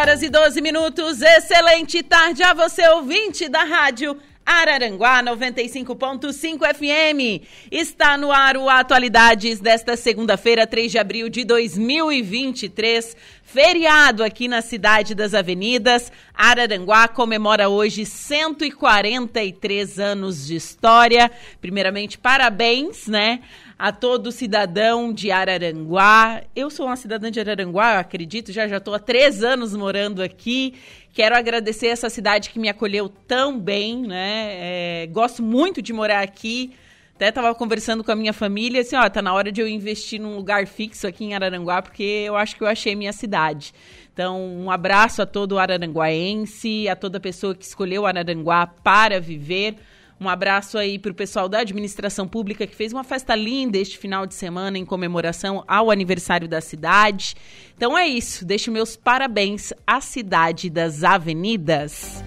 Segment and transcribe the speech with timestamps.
[0.00, 1.20] Horas e 12 minutos.
[1.20, 7.44] Excelente tarde a você, ouvinte da Rádio Araranguá 95.5 FM.
[7.70, 13.14] Está no ar o Atualidades desta segunda-feira, 3 de abril de 2023.
[13.44, 16.10] Feriado aqui na Cidade das Avenidas.
[16.34, 21.30] Araranguá comemora hoje 143 anos de história.
[21.60, 23.40] Primeiramente, parabéns, né?
[23.80, 26.42] A todo cidadão de Araranguá.
[26.54, 30.74] Eu sou uma cidadã de Araranguá, acredito, já já estou há três anos morando aqui.
[31.14, 34.48] Quero agradecer essa cidade que me acolheu tão bem, né?
[34.52, 36.74] É, gosto muito de morar aqui.
[37.14, 40.20] Até estava conversando com a minha família, assim, ó, tá na hora de eu investir
[40.20, 43.72] num lugar fixo aqui em Araranguá, porque eu acho que eu achei minha cidade.
[44.12, 49.76] Então, um abraço a todo araranguaense, a toda pessoa que escolheu Araranguá para viver.
[50.20, 53.96] Um abraço aí para o pessoal da administração pública que fez uma festa linda este
[53.96, 57.34] final de semana em comemoração ao aniversário da cidade.
[57.74, 58.44] Então é isso.
[58.44, 62.22] Deixo meus parabéns à cidade das avenidas.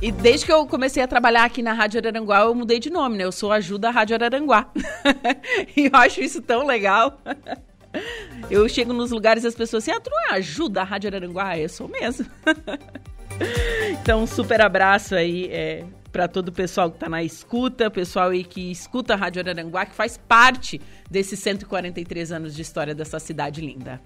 [0.00, 3.18] E desde que eu comecei a trabalhar aqui na Rádio Araranguá, eu mudei de nome,
[3.18, 3.24] né?
[3.24, 4.70] Eu sou Ajuda Rádio Araranguá.
[5.76, 7.20] e eu acho isso tão legal.
[8.48, 11.58] Eu chego nos lugares e as pessoas assim, ah, tu não é Ajuda Rádio Araranguá?
[11.58, 12.24] Eu sou mesmo.
[14.06, 18.28] Então, um super abraço aí é, para todo o pessoal que está na escuta, pessoal
[18.28, 20.80] aí que escuta a Rádio Araranguá, que faz parte
[21.10, 24.00] desses 143 anos de história dessa cidade linda.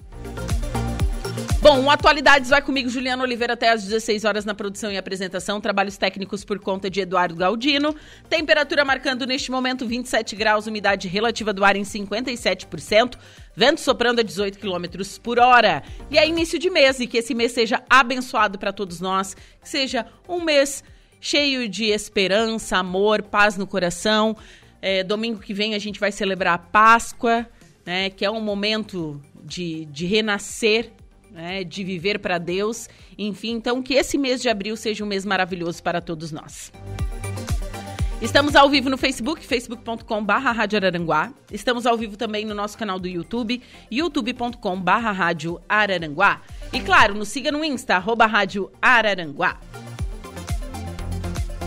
[1.72, 5.60] Bom, Atualidades vai comigo, Juliano Oliveira, até às 16 horas na produção e apresentação.
[5.60, 7.94] Trabalhos técnicos por conta de Eduardo Galdino.
[8.28, 13.16] Temperatura marcando neste momento 27 graus, umidade relativa do ar em 57%.
[13.54, 15.84] Vento soprando a 18 km por hora.
[16.10, 19.36] E é início de mês e que esse mês seja abençoado para todos nós.
[19.62, 20.82] Que seja um mês
[21.20, 24.36] cheio de esperança, amor, paz no coração.
[24.82, 27.48] É, domingo que vem a gente vai celebrar a Páscoa,
[27.86, 30.94] né, que é um momento de, de renascer
[31.40, 32.88] né, de viver para Deus.
[33.18, 36.72] Enfim, então que esse mês de abril seja um mês maravilhoso para todos nós.
[38.20, 39.46] Estamos ao vivo no Facebook,
[40.76, 41.32] Araranguá.
[41.50, 43.62] Estamos ao vivo também no nosso canal do YouTube,
[45.66, 46.42] Araranguá.
[46.70, 49.58] E claro, nos siga no Insta, arroba Rádio Araranguá.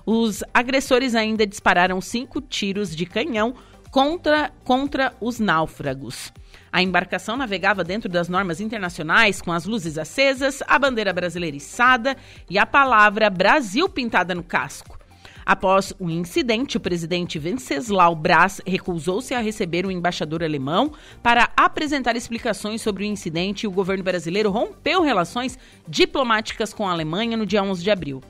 [0.06, 3.54] Os agressores ainda dispararam cinco tiros de canhão
[3.90, 6.32] contra, contra os náufragos.
[6.72, 12.16] A embarcação navegava dentro das normas internacionais, com as luzes acesas, a bandeira brasileira içada
[12.48, 14.98] e a palavra Brasil pintada no casco.
[15.44, 22.14] Após o incidente, o presidente Venceslau Braz recusou-se a receber o embaixador alemão para apresentar
[22.14, 25.58] explicações sobre o incidente e o governo brasileiro rompeu relações
[25.88, 28.22] diplomáticas com a Alemanha no dia 11 de abril.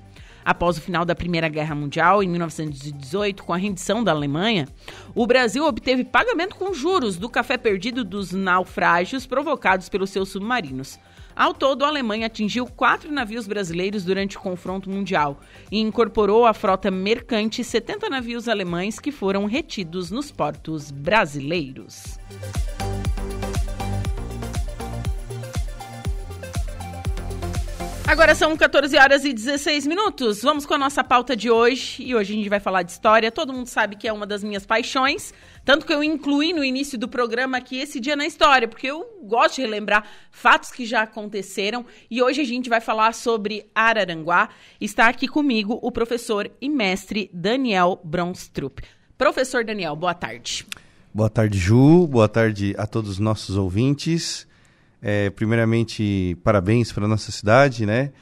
[0.44, 4.66] Após o final da Primeira Guerra Mundial, em 1918, com a rendição da Alemanha,
[5.14, 10.98] o Brasil obteve pagamento com juros do café perdido dos naufrágios provocados pelos seus submarinos.
[11.37, 15.40] Ao todo, a Alemanha atingiu quatro navios brasileiros durante o confronto mundial
[15.70, 22.19] e incorporou à frota mercante 70 navios alemães que foram retidos nos portos brasileiros.
[28.11, 30.43] Agora são 14 horas e 16 minutos.
[30.43, 32.03] Vamos com a nossa pauta de hoje.
[32.03, 33.31] E hoje a gente vai falar de história.
[33.31, 35.33] Todo mundo sabe que é uma das minhas paixões.
[35.65, 39.07] Tanto que eu incluí no início do programa aqui esse dia na história, porque eu
[39.23, 41.87] gosto de relembrar fatos que já aconteceram.
[42.11, 44.49] E hoje a gente vai falar sobre Araranguá.
[44.81, 48.81] Está aqui comigo o professor e mestre Daniel Bronstrup.
[49.17, 50.67] Professor Daniel, boa tarde.
[51.15, 52.09] Boa tarde, Ju.
[52.09, 54.50] Boa tarde a todos os nossos ouvintes.
[55.02, 58.12] É, primeiramente, parabéns para nossa cidade, né?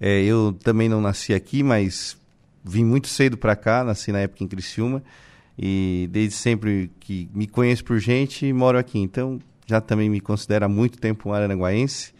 [0.00, 2.16] É, eu também não nasci aqui, mas
[2.64, 5.02] vim muito cedo para cá, nasci na época em Criciúma
[5.58, 8.98] e desde sempre que me conheço por gente, moro aqui.
[8.98, 12.14] Então, já também me considero há muito tempo um aranguaense.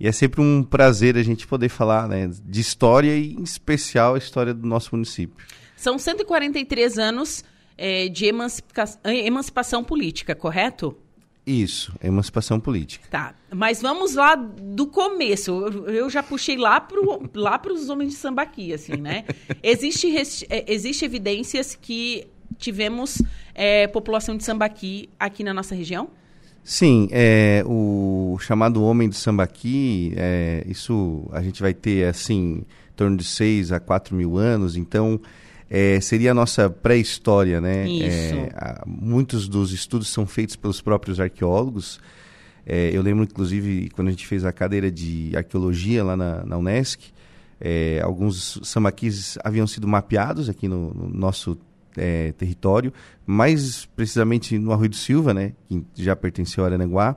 [0.00, 4.16] E é sempre um prazer a gente poder falar né, de história e, em especial,
[4.16, 5.46] a história do nosso município.
[5.76, 7.44] São 143 anos
[7.78, 10.96] é, de emancipação, emancipação política, correto?
[11.44, 13.06] Isso, emancipação política.
[13.10, 15.50] Tá, mas vamos lá do começo.
[15.88, 17.00] Eu já puxei lá para
[17.34, 19.24] lá os homens de sambaqui, assim, né?
[19.60, 20.06] existe,
[20.48, 22.28] é, existe evidências que
[22.58, 23.20] tivemos
[23.54, 26.10] é, população de sambaqui aqui na nossa região?
[26.62, 32.94] Sim, é, o chamado homem do sambaqui, é, isso a gente vai ter, assim, em
[32.94, 35.20] torno de 6 a 4 mil anos, então
[35.74, 37.88] é, seria a nossa pré-história, né?
[37.88, 38.34] Isso.
[38.34, 41.98] É, a, muitos dos estudos são feitos pelos próprios arqueólogos.
[42.66, 46.58] É, eu lembro, inclusive, quando a gente fez a cadeira de arqueologia lá na, na
[46.58, 47.00] Unesc,
[47.58, 51.56] é, alguns sambaquis haviam sido mapeados aqui no, no nosso
[51.96, 52.92] é, território,
[53.24, 55.54] mais precisamente no Arroio do Silva, né?
[55.70, 57.16] Que já pertenceu a Aranaguá.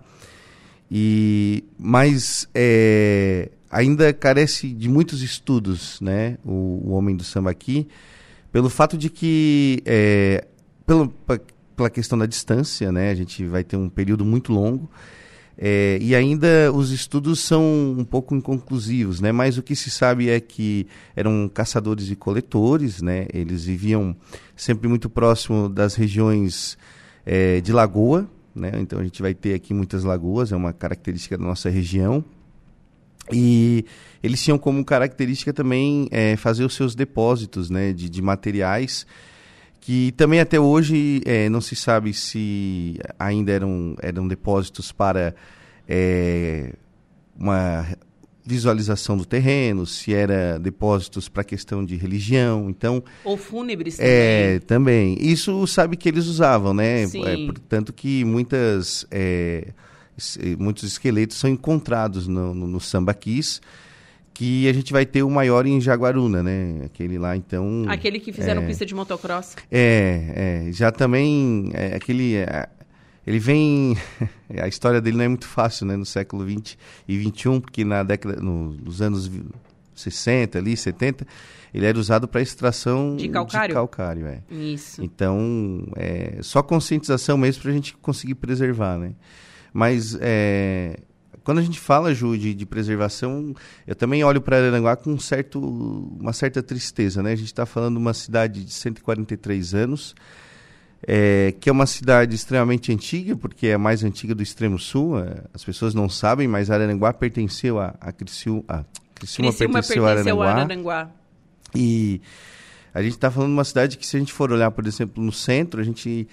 [0.89, 6.37] E, mas é, ainda carece de muitos estudos, né?
[6.45, 7.85] O, o homem do sambaqui
[8.55, 10.47] pelo fato de que, é,
[10.85, 11.13] pelo,
[11.75, 14.89] pela questão da distância, né, a gente vai ter um período muito longo,
[15.57, 17.61] é, e ainda os estudos são
[17.97, 19.33] um pouco inconclusivos, né?
[19.33, 20.87] Mas o que se sabe é que
[21.17, 23.27] eram caçadores e coletores, né?
[23.33, 24.15] Eles viviam
[24.55, 26.77] sempre muito próximo das regiões
[27.25, 28.25] é, de lagoa,
[28.55, 28.71] né?
[28.79, 32.23] Então a gente vai ter aqui muitas lagoas, é uma característica da nossa região.
[33.31, 33.85] E
[34.21, 39.05] eles tinham como característica também é, fazer os seus depósitos né, de, de materiais
[39.85, 45.35] que também até hoje é, não se sabe se ainda eram, eram depósitos para
[45.87, 46.73] é,
[47.37, 47.85] uma
[48.43, 53.03] visualização do terreno, se era depósitos para questão de religião, então...
[53.23, 54.11] Ou fúnebres também.
[54.11, 55.17] É, também.
[55.19, 57.05] Isso sabe que eles usavam, né?
[57.05, 57.23] Sim.
[57.23, 59.05] É, portanto que muitas...
[59.11, 59.67] É,
[60.57, 63.61] muitos esqueletos são encontrados no, no, no sambaquis,
[64.33, 66.81] que a gente vai ter o maior em Jaguaruna, né?
[66.85, 67.85] Aquele lá, então...
[67.87, 69.55] Aquele que fizeram é, pista de motocross.
[69.71, 70.71] É, é.
[70.73, 72.35] Já também, é, aquele...
[72.35, 72.67] É,
[73.25, 73.97] ele vem...
[74.61, 75.95] a história dele não é muito fácil, né?
[75.95, 76.77] No século XX
[77.07, 78.35] e XXI, porque na década...
[78.41, 79.31] No, nos anos
[79.95, 81.25] 60 ali, 70,
[81.73, 83.69] ele era usado para extração de calcário.
[83.69, 84.41] De calcário é.
[84.51, 85.01] Isso.
[85.01, 89.13] Então, é, só conscientização mesmo para a gente conseguir preservar, né?
[89.75, 90.97] Mas é,
[91.43, 93.53] quando a gente fala, Ju, de, de preservação,
[93.85, 97.21] eu também olho para Aranguá com um certo, uma certa tristeza.
[97.21, 97.33] Né?
[97.33, 100.15] A gente está falando de uma cidade de 143 anos,
[101.05, 105.19] é, que é uma cidade extremamente antiga, porque é a mais antiga do extremo sul.
[105.19, 108.63] É, as pessoas não sabem, mas Araranguá pertenceu a, a Criciúma.
[108.69, 111.11] A Criciúma, Criciúma pertenceu, pertenceu a Araranguá.
[111.75, 112.21] E
[112.93, 115.21] a gente está falando de uma cidade que, se a gente for olhar, por exemplo,
[115.21, 116.29] no centro, a gente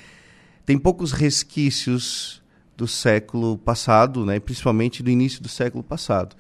[0.65, 2.41] tem poucos resquícios
[2.77, 6.37] do século passado, né, principalmente do início do século passado.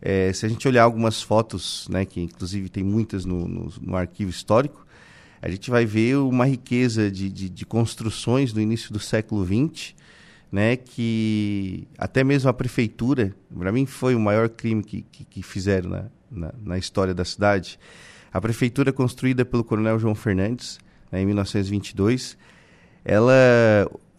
[0.00, 3.96] É, se a gente olhar algumas fotos, né, que inclusive tem muitas no, no, no
[3.96, 4.86] arquivo histórico,
[5.40, 9.94] a gente vai ver uma riqueza de, de, de construções do início do século XX,
[10.50, 15.42] né, que até mesmo a prefeitura, para mim foi o maior crime que, que, que
[15.42, 17.78] fizeram na, na, na, história da cidade.
[18.32, 20.78] A prefeitura construída pelo coronel João Fernandes,
[21.10, 22.38] né, em 1922,
[23.04, 23.32] ela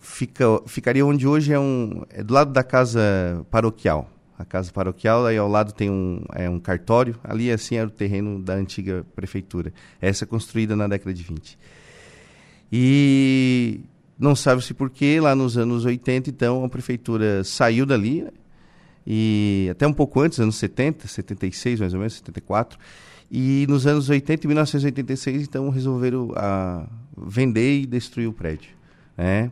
[0.06, 4.10] fica, ficaria onde hoje é um é do lado da casa paroquial.
[4.38, 7.16] A casa paroquial, aí ao lado tem um, é um cartório.
[7.24, 9.74] Ali, assim, era o terreno da antiga prefeitura.
[10.00, 11.58] Essa construída na década de 20.
[12.72, 13.80] E
[14.20, 18.32] não sabe-se por que, lá nos anos 80, então, a prefeitura saiu dali, né?
[19.08, 22.78] e até um pouco antes, anos 70, 76 mais ou menos, 74,
[23.32, 26.86] E nos anos 80 e 1986, então, resolveram a,
[27.18, 28.72] vender e destruir o prédio.
[29.18, 29.50] Né?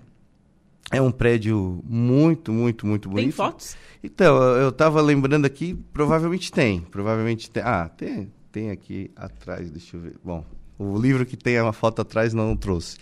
[0.91, 3.23] É um prédio muito, muito, muito bonito.
[3.23, 3.75] Tem fotos?
[4.03, 6.81] Então, eu estava lembrando aqui, provavelmente tem.
[6.81, 7.63] Provavelmente tem.
[7.63, 10.15] Ah, tem, tem aqui atrás, deixa eu ver.
[10.23, 10.45] Bom,
[10.77, 12.97] o livro que tem uma foto atrás não trouxe.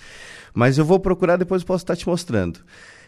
[0.53, 2.59] Mas eu vou procurar, depois posso estar te mostrando.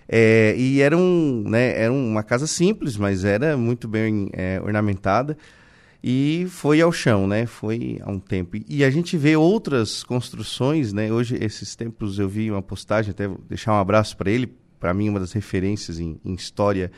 [0.07, 5.37] É, e era, um, né, era uma casa simples, mas era muito bem é, ornamentada.
[6.03, 7.45] E foi ao chão, né?
[7.45, 8.57] Foi há um tempo.
[8.67, 11.13] E a gente vê outras construções, né?
[11.13, 14.53] Hoje, esses tempos, eu vi uma postagem, até vou deixar um abraço para ele,
[14.83, 16.91] para mim, uma das referências em, em, história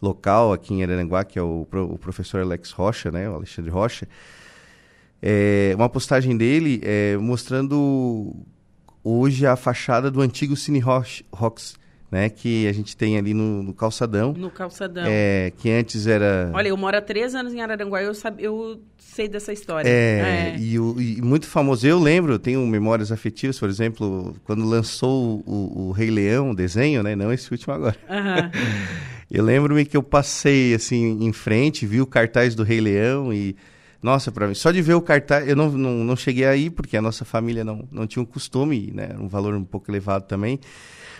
[0.00, 3.28] local aqui em Araranguá, que é o, o professor Alex Rocha, né?
[3.28, 4.08] O Alexandre Rocha.
[5.20, 8.34] É, uma postagem dele é, mostrando
[9.04, 11.74] hoje a fachada do antigo Cine Rocks,
[12.10, 12.28] né?
[12.28, 14.32] Que a gente tem ali no, no calçadão.
[14.32, 15.04] No calçadão.
[15.06, 16.50] É, que antes era...
[16.54, 19.88] Olha, eu moro há três anos em Araranguá, eu, sabe, eu sei dessa história.
[19.88, 20.56] É, é.
[20.58, 21.86] E, o, e, muito famoso.
[21.86, 27.02] Eu lembro, tenho memórias afetivas, por exemplo, quando lançou o, o Rei Leão, o desenho,
[27.02, 27.16] né?
[27.16, 27.96] Não esse último agora.
[28.08, 28.50] Uhum.
[29.30, 33.56] eu lembro-me que eu passei, assim, em frente, vi o cartaz do Rei Leão e...
[34.02, 36.96] Nossa, para mim, só de ver o cartaz, eu não, não, não cheguei aí, porque
[36.96, 39.08] a nossa família não, não tinha um costume, né?
[39.18, 40.60] Um valor um pouco elevado também.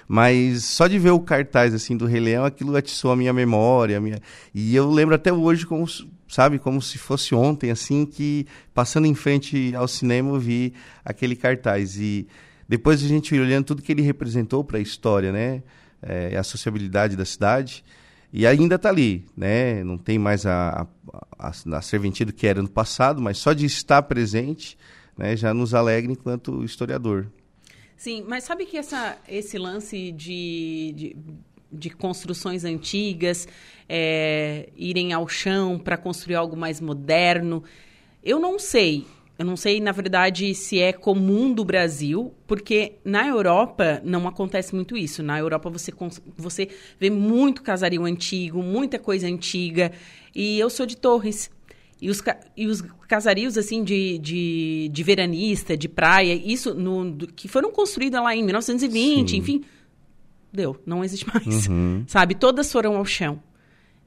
[0.08, 3.98] Mas só de ver o cartaz assim do Rei Leão, aquilo atiçou a minha memória,
[3.98, 4.20] a minha...
[4.54, 5.86] e eu lembro até hoje como
[6.28, 10.72] sabe, como se fosse ontem assim que passando em frente ao cinema eu vi
[11.04, 12.26] aquele cartaz e
[12.68, 15.62] depois a gente olhando tudo que ele representou para a história, né,
[16.02, 17.84] é, a sociabilidade da cidade
[18.32, 20.86] e ainda está ali, né, não tem mais a,
[21.38, 24.76] a, a, a serventia que era no passado, mas só de estar presente,
[25.16, 27.26] né, já nos alegra enquanto historiador.
[27.96, 31.16] Sim, mas sabe que essa, esse lance de, de,
[31.72, 33.48] de construções antigas
[33.88, 37.64] é, irem ao chão para construir algo mais moderno,
[38.22, 39.06] eu não sei.
[39.38, 44.74] Eu não sei, na verdade, se é comum do Brasil, porque na Europa não acontece
[44.74, 45.22] muito isso.
[45.22, 45.92] Na Europa você,
[46.36, 49.92] você vê muito casario antigo, muita coisa antiga.
[50.34, 51.50] E eu sou de Torres.
[52.00, 52.22] E os,
[52.56, 57.72] e os casarios, assim, de, de, de veranista, de praia, isso no, do, que foram
[57.72, 59.36] construídos lá em 1920, Sim.
[59.38, 59.64] enfim,
[60.52, 61.66] deu, não existe mais.
[61.68, 62.04] Uhum.
[62.06, 62.34] Sabe?
[62.34, 63.40] Todas foram ao chão.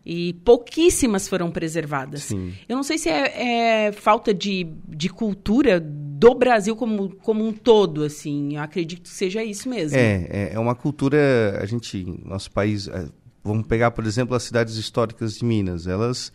[0.05, 2.23] E pouquíssimas foram preservadas.
[2.23, 2.53] Sim.
[2.67, 7.51] Eu não sei se é, é, falta de, de cultura do Brasil como, como um
[7.51, 8.55] todo, assim.
[8.55, 9.97] Eu acredito que seja isso mesmo.
[9.97, 13.07] É, é, é uma cultura, a gente, nosso país, é,
[13.43, 15.85] vamos pegar, por exemplo, as cidades históricas de Minas.
[15.85, 16.31] Elas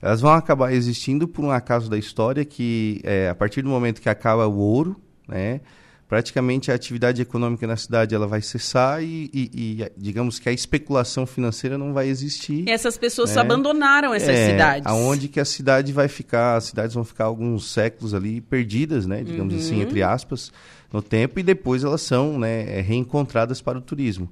[0.00, 4.00] elas vão acabar existindo por um acaso da história que, é, a partir do momento
[4.00, 5.60] que acaba o ouro, né,
[6.08, 10.52] praticamente a atividade econômica na cidade ela vai cessar e, e, e digamos que a
[10.52, 12.64] especulação financeira não vai existir.
[12.68, 13.40] E essas pessoas né?
[13.40, 14.86] abandonaram essas é, cidades.
[14.86, 19.22] Aonde que a cidade vai ficar, as cidades vão ficar alguns séculos ali perdidas, né,
[19.24, 19.80] digamos assim, uhum.
[19.80, 20.52] assim, entre aspas,
[20.92, 24.30] no tempo, e depois elas são né, reencontradas para o turismo.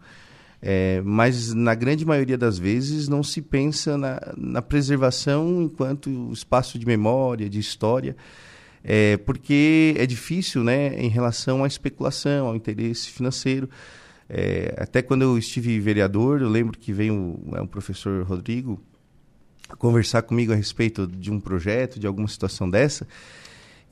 [0.66, 6.78] É, mas na grande maioria das vezes não se pensa na, na preservação enquanto espaço
[6.78, 8.16] de memória, de história,
[8.83, 13.68] é, porque é difícil né, em relação à especulação, ao interesse financeiro.
[14.26, 18.80] É, até quando eu estive vereador, eu lembro que veio um, é, um professor Rodrigo
[19.76, 23.06] conversar comigo a respeito de um projeto, de alguma situação dessa,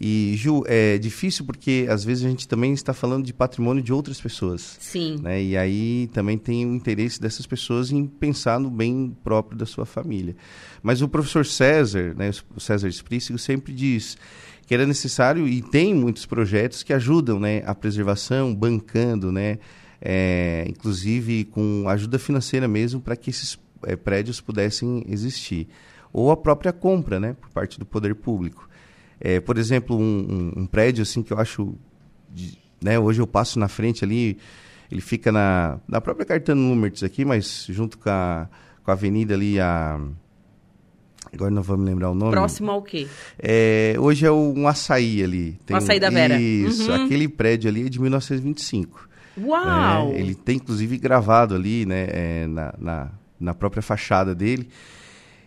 [0.05, 3.93] e, Ju, é difícil porque às vezes a gente também está falando de patrimônio de
[3.93, 4.77] outras pessoas.
[4.81, 5.21] Sim.
[5.23, 5.41] Né?
[5.41, 9.87] E aí também tem o interesse dessas pessoas em pensar no bem próprio da sua
[9.87, 10.35] família.
[10.83, 14.19] Mas o professor César, né, o César Esprícigo, sempre diz
[14.67, 19.59] que era necessário, e tem muitos projetos que ajudam né, a preservação, bancando, né,
[20.01, 25.69] é, inclusive com ajuda financeira mesmo, para que esses é, prédios pudessem existir.
[26.13, 28.69] Ou a própria compra, né, por parte do poder público.
[29.25, 30.03] É, por exemplo, um,
[30.57, 31.77] um, um, prédio assim que eu acho,
[32.29, 34.37] de, né, hoje eu passo na frente ali,
[34.91, 38.49] ele fica na, na própria Cartano Numertz aqui, mas junto com a,
[38.83, 40.01] com a avenida ali, a...
[41.33, 42.33] Agora não vou me lembrar o nome.
[42.33, 43.07] Próximo ao quê?
[43.39, 45.59] É, hoje é um açaí ali.
[45.65, 46.39] Tem o açaí da Vera.
[46.39, 47.05] Isso, uhum.
[47.05, 49.09] aquele prédio ali é de 1925.
[49.39, 50.11] Uau!
[50.11, 54.69] É, ele tem inclusive gravado ali, né, é, na, na, na própria fachada dele.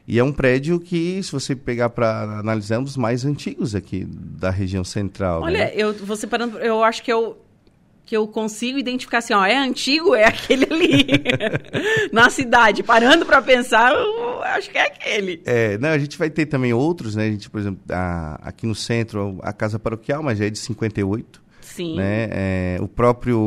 [0.07, 3.73] E é um prédio que, se você pegar para analisar, é um dos mais antigos
[3.73, 5.41] aqui da região central.
[5.41, 5.71] Olha, né?
[5.75, 7.37] eu você parando, eu acho que eu
[8.05, 11.07] que eu consigo identificar assim, ó, é antigo, é aquele ali
[12.11, 12.83] na cidade.
[12.83, 15.41] Parando para pensar, eu acho que é aquele.
[15.43, 17.25] É, não, a gente vai ter também outros, né?
[17.25, 20.59] A gente, por exemplo, a, aqui no centro, a casa paroquial, mas já é de
[20.59, 21.43] 58.
[21.61, 21.95] Sim.
[21.95, 22.29] Né?
[22.31, 23.39] É, o próprio,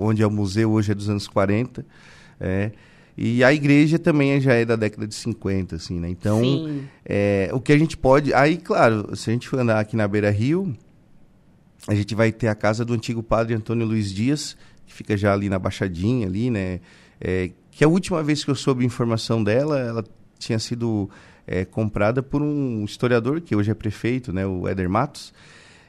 [0.00, 1.86] onde é o museu hoje é dos anos 40.
[2.40, 2.72] É.
[3.16, 6.08] E a igreja também já é da década de 50, assim, né?
[6.08, 6.42] Então,
[7.04, 8.34] é, o que a gente pode...
[8.34, 10.76] Aí, claro, se a gente for andar aqui na Beira Rio,
[11.88, 14.56] a gente vai ter a casa do antigo padre Antônio Luiz Dias,
[14.86, 16.80] que fica já ali na Baixadinha, ali, né?
[17.18, 20.04] É, que a última vez que eu soube informação dela, ela
[20.38, 21.08] tinha sido
[21.46, 24.46] é, comprada por um historiador, que hoje é prefeito, né?
[24.46, 25.32] O Éder Matos.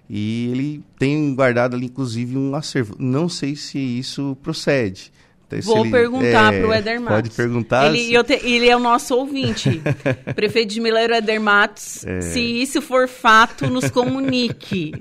[0.09, 2.95] E ele tem guardado ali, inclusive, um acervo.
[2.97, 5.11] Não sei se isso procede.
[5.47, 7.15] Então, Vou ele, perguntar é, para o Eder Matos.
[7.15, 7.93] Pode perguntar.
[7.93, 9.81] Ele, te, ele é o nosso ouvinte.
[10.35, 12.05] Prefeito de Mileiro Eder Matos.
[12.05, 12.19] É.
[12.19, 14.91] Se isso for fato, nos comunique.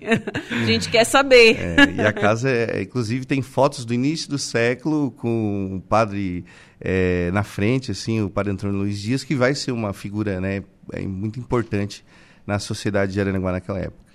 [0.50, 1.56] a gente quer saber.
[1.58, 6.44] É, e a casa, é, inclusive, tem fotos do início do século com o padre
[6.80, 10.62] é, na frente, assim, o padre Antônio Luiz Dias, que vai ser uma figura né,
[10.92, 12.04] é, muito importante
[12.46, 14.05] na sociedade de Aranaguá naquela época.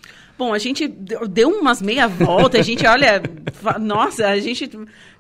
[0.42, 3.22] Bom, a gente deu umas meia volta, a gente olha,
[3.80, 4.68] nossa, a gente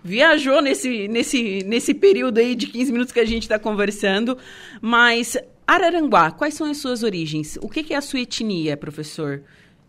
[0.03, 4.35] viajou nesse, nesse, nesse período aí de 15 minutos que a gente está conversando,
[4.81, 5.37] mas
[5.67, 7.55] Araranguá, quais são as suas origens?
[7.61, 9.43] O que, que é a sua etnia, professor?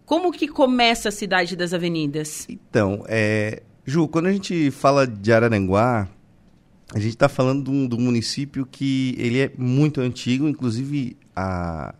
[0.04, 2.46] Como que começa a cidade das avenidas?
[2.46, 6.10] Então, é, Ju, quando a gente fala de Araranguá,
[6.94, 11.16] a gente está falando de um, de um, município que ele é muito antigo, inclusive
[11.34, 11.94] a,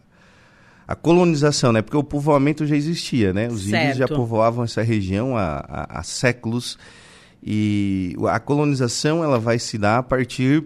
[0.92, 1.80] a colonização, né?
[1.80, 3.48] Porque o povoamento já existia, né?
[3.48, 3.82] Os certo.
[3.82, 6.78] índios já povoavam essa região há, há, há, séculos
[7.42, 10.64] e a colonização ela vai se dar a partir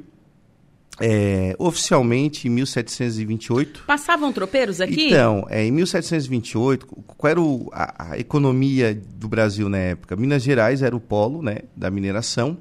[1.00, 3.84] é, oficialmente em 1728.
[3.86, 5.06] Passavam tropeiros aqui?
[5.06, 10.16] Então, é, em 1728, qual era o, a, a economia do Brasil na época?
[10.16, 12.58] Minas Gerais era o polo, né, da mineração.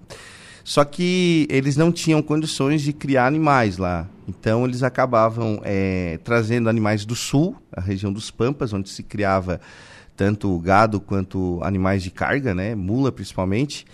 [0.64, 4.08] Só que eles não tinham condições de criar animais lá.
[4.28, 9.62] Então eles acabavam é, trazendo animais do sul, a região dos Pampas, onde se criava
[10.16, 13.86] tanto gado quanto animais de carga, né, mula principalmente.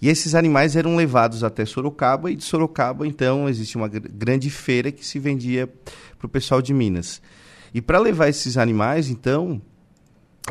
[0.00, 4.92] E esses animais eram levados até Sorocaba e de Sorocaba então existe uma grande feira
[4.92, 5.66] que se vendia
[6.18, 7.20] para o pessoal de Minas.
[7.72, 9.60] E para levar esses animais, então,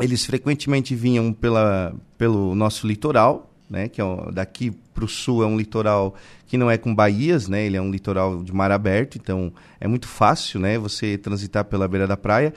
[0.00, 5.46] eles frequentemente vinham pela, pelo nosso litoral, né, que é daqui para o sul é
[5.46, 6.14] um litoral
[6.46, 9.88] que não é com baías, né, ele é um litoral de mar aberto, então é
[9.88, 12.54] muito fácil, né, você transitar pela beira da praia.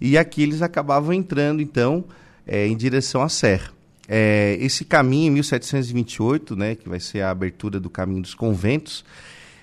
[0.00, 2.04] E aqui eles acabavam entrando, então,
[2.46, 3.72] é, em direção à Serra.
[4.06, 9.04] É, esse caminho, em 1728, né, que vai ser a abertura do caminho dos conventos,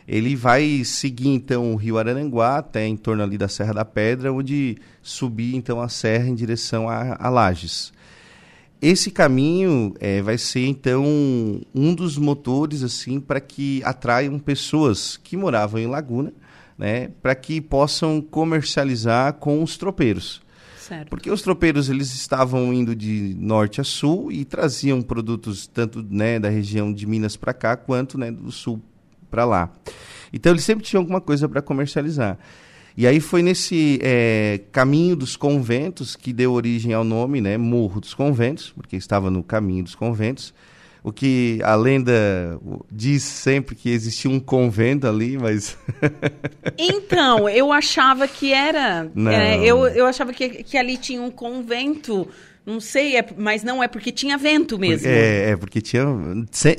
[0.07, 4.31] ele vai seguir então o rio Araranguá até em torno ali da Serra da Pedra,
[4.31, 7.91] onde subir então a serra em direção a, a Lages.
[8.81, 11.03] Esse caminho é, vai ser então
[11.73, 16.33] um dos motores assim para que atraiam pessoas que moravam em Laguna,
[16.77, 20.41] né, para que possam comercializar com os tropeiros.
[20.77, 21.09] Certo.
[21.09, 26.37] Porque os tropeiros eles estavam indo de norte a sul e traziam produtos tanto né,
[26.37, 28.79] da região de Minas para cá quanto né, do sul
[29.31, 29.73] para lá.
[30.31, 32.37] Então eles sempre tinham alguma coisa para comercializar.
[32.97, 37.99] E aí foi nesse é, caminho dos conventos que deu origem ao nome, né, Morro
[37.99, 40.53] dos Conventos, porque estava no caminho dos conventos.
[41.03, 42.59] O que a lenda
[42.91, 45.77] diz sempre que existia um convento ali, mas.
[46.79, 49.07] então, eu achava que era.
[49.31, 52.27] É, eu, eu achava que, que ali tinha um convento
[52.65, 55.07] não sei, é, mas não é porque tinha vento mesmo.
[55.07, 56.03] É, é porque tinha.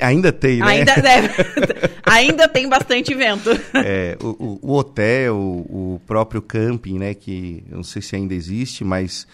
[0.01, 0.66] Ainda tem, né?
[0.66, 3.51] Ainda, é, ainda tem bastante vento.
[3.72, 7.14] É, o, o, hotel, o próprio camping, né?
[7.14, 9.29] Que eu não sei se ainda existe, mas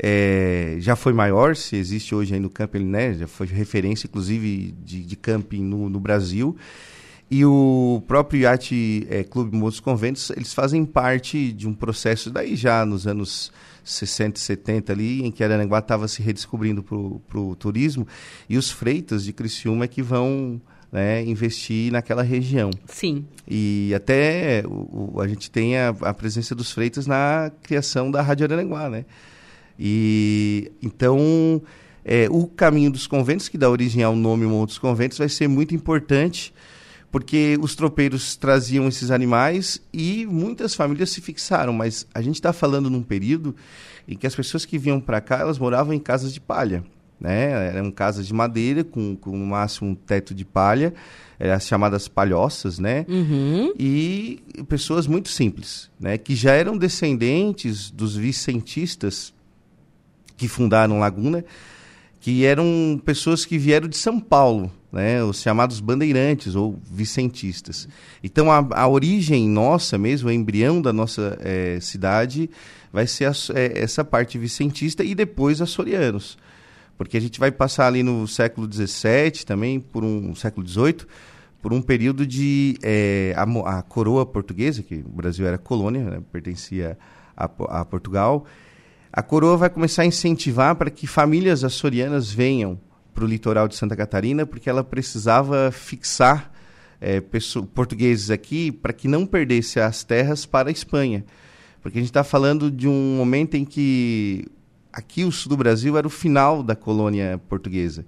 [0.00, 3.14] é, já foi maior, se existe hoje ainda o camping, né?
[3.14, 6.56] Já foi referência, inclusive, de, de camping no, no Brasil.
[7.28, 12.54] E o próprio Yacht é, Clube Motos Conventos, eles fazem parte de um processo daí
[12.54, 13.52] já nos anos
[13.90, 18.06] 60 70 ali, em que Araranguá estava se redescobrindo para o turismo,
[18.48, 22.70] e os freitas de Criciúma é que vão né, investir naquela região.
[22.86, 23.26] Sim.
[23.46, 28.44] E até o, a gente tem a, a, presença dos freitas na criação da Rádio
[28.44, 29.04] Araranguá, né?
[29.78, 31.62] E então
[32.04, 35.46] é, o caminho dos conventos, que dá origem ao nome Monte dos Conventos, vai ser
[35.46, 36.54] muito importante
[37.10, 42.52] porque os tropeiros traziam esses animais e muitas famílias se fixaram, mas a gente está
[42.52, 43.56] falando num período
[44.06, 46.84] em que as pessoas que vinham para cá, elas moravam em casas de palha,
[47.20, 47.68] né?
[47.68, 50.94] Eram casas de madeira com, com no máximo um teto de palha,
[51.40, 53.06] as chamadas palhoças, né?
[53.08, 53.72] Uhum.
[53.78, 56.18] E pessoas muito simples, né?
[56.18, 59.32] Que já eram descendentes dos vicentistas
[60.36, 61.44] que fundaram Laguna,
[62.20, 67.88] que eram pessoas que vieram de São Paulo, né, os chamados bandeirantes ou vicentistas.
[68.22, 72.50] Então, a, a origem nossa mesmo, o embrião da nossa é, cidade,
[72.92, 76.38] vai ser a, é, essa parte vicentista e depois açorianos.
[76.96, 81.06] Porque a gente vai passar ali no século XVII também, por um século XVIII,
[81.62, 86.22] por um período de é, a, a, coroa portuguesa, que o Brasil era colônia, né,
[86.32, 86.98] pertencia
[87.36, 88.46] a, Portugal,
[89.12, 92.78] a coroa vai começar a incentivar para que famílias açorianas venham
[93.14, 96.52] para o litoral de Santa Catarina, porque ela precisava fixar
[97.00, 101.24] é, pessoas, portugueses aqui para que não perdesse as terras para a Espanha.
[101.80, 104.46] Porque a gente está falando de um momento em que
[104.92, 108.04] aqui o sul do Brasil era o final da colônia portuguesa.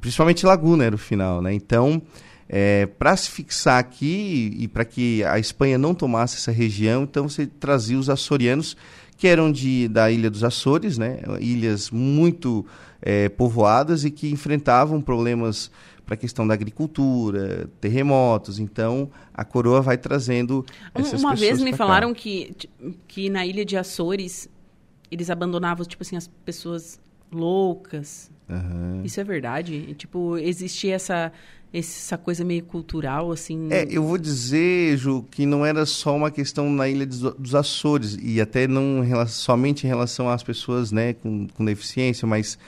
[0.00, 1.52] Principalmente Laguna era o final, né?
[1.52, 2.02] Então,
[2.48, 7.28] é, para se fixar aqui e para que a Espanha não tomasse essa região, então
[7.28, 8.76] você trazia os açorianos,
[9.22, 11.20] que eram de, da Ilha dos Açores, né?
[11.38, 12.66] ilhas muito
[13.00, 15.70] é, povoadas e que enfrentavam problemas
[16.04, 18.58] para a questão da agricultura, terremotos.
[18.58, 22.52] Então, a coroa vai trazendo essas Uma vez me falaram que,
[23.06, 24.50] que na ilha de Açores
[25.08, 26.98] eles abandonavam, tipo assim, as pessoas
[27.30, 28.28] loucas.
[28.48, 29.02] Uhum.
[29.04, 29.94] Isso é verdade?
[29.94, 31.30] Tipo, existia essa,
[31.72, 33.68] essa coisa meio cultural, assim?
[33.70, 38.18] É, eu vou dizer, Ju, que não era só uma questão na Ilha dos Açores,
[38.20, 42.58] e até não somente em relação às pessoas né, com, com deficiência, mas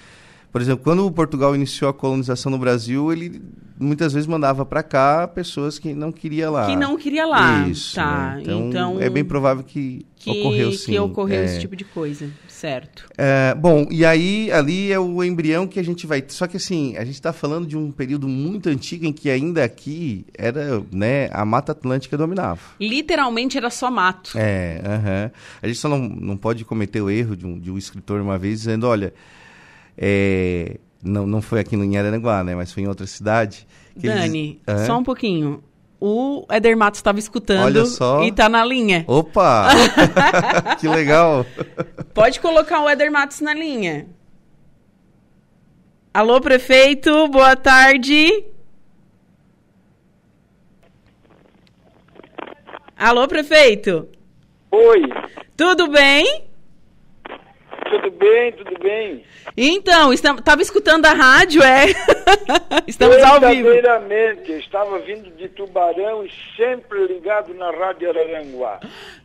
[0.54, 3.42] por exemplo, quando Portugal iniciou a colonização no Brasil, ele
[3.76, 6.66] muitas vezes mandava para cá pessoas que não queria lá.
[6.66, 7.66] Que não queria lá.
[7.66, 7.96] Isso.
[7.96, 8.36] Tá.
[8.36, 8.42] Né?
[8.42, 10.92] Então, então, é bem provável que, que ocorreu sim.
[10.92, 11.44] Que ocorreu é...
[11.44, 12.30] esse tipo de coisa,
[12.64, 13.06] certo?
[13.18, 16.24] É, bom, e aí ali é o embrião que a gente vai.
[16.26, 19.62] Só que assim, a gente está falando de um período muito antigo em que ainda
[19.62, 22.60] aqui era, né, a Mata Atlântica dominava.
[22.80, 24.38] Literalmente era só mato.
[24.38, 25.32] É, uh -huh.
[25.62, 28.38] a gente só não, não pode cometer o erro de um, de um escritor uma
[28.38, 29.12] vez dizendo, olha
[29.96, 32.54] é, não, não foi aqui no Araranguá, né?
[32.54, 33.66] Mas foi em outra cidade.
[33.94, 34.86] Dani, eles...
[34.86, 35.62] só um pouquinho.
[36.06, 37.82] O Eder Matos estava escutando
[38.22, 39.06] e está na linha.
[39.08, 39.68] Opa!
[40.78, 41.46] que legal!
[42.12, 44.06] Pode colocar o Eder Matos na linha.
[46.12, 48.44] Alô, prefeito, boa tarde.
[52.94, 54.06] Alô, prefeito.
[54.72, 55.04] Oi.
[55.56, 56.43] Tudo bem?
[57.90, 59.24] Tudo bem, tudo bem.
[59.56, 61.86] Então, estava escutando a rádio, é?
[62.86, 63.68] Estamos ao vivo.
[63.68, 68.80] Verdadeiramente, eu estava vindo de Tubarão e sempre ligado na Rádio Araranguá.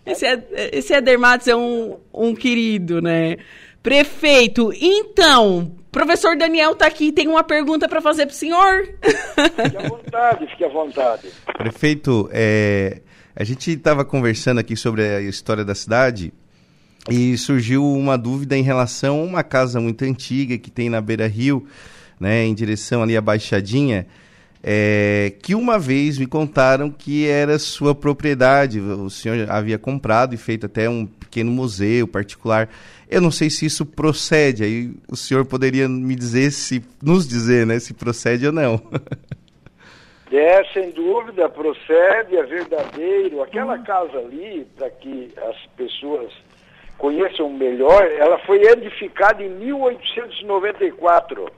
[0.05, 0.43] Esse, é,
[0.73, 3.37] esse Eder Matos é um, um querido, né?
[3.81, 8.83] Prefeito, então, professor Daniel está aqui tem uma pergunta para fazer para o senhor.
[8.83, 11.29] Fique à vontade, fique à vontade.
[11.57, 13.01] Prefeito, é,
[13.33, 16.33] a gente estava conversando aqui sobre a história da cidade
[17.09, 21.27] e surgiu uma dúvida em relação a uma casa muito antiga que tem na Beira
[21.27, 21.65] Rio,
[22.19, 24.07] né, em direção ali à Baixadinha,
[24.61, 28.79] é, que uma vez me contaram que era sua propriedade.
[28.79, 32.69] O senhor havia comprado e feito até um pequeno museu particular.
[33.09, 34.63] Eu não sei se isso procede.
[34.63, 38.81] Aí o senhor poderia me dizer se nos dizer, né, se procede ou não.
[40.31, 43.41] É, sem dúvida, procede, é verdadeiro.
[43.41, 46.31] Aquela casa ali, para que as pessoas
[46.99, 51.49] conheçam melhor, ela foi edificada em 1894.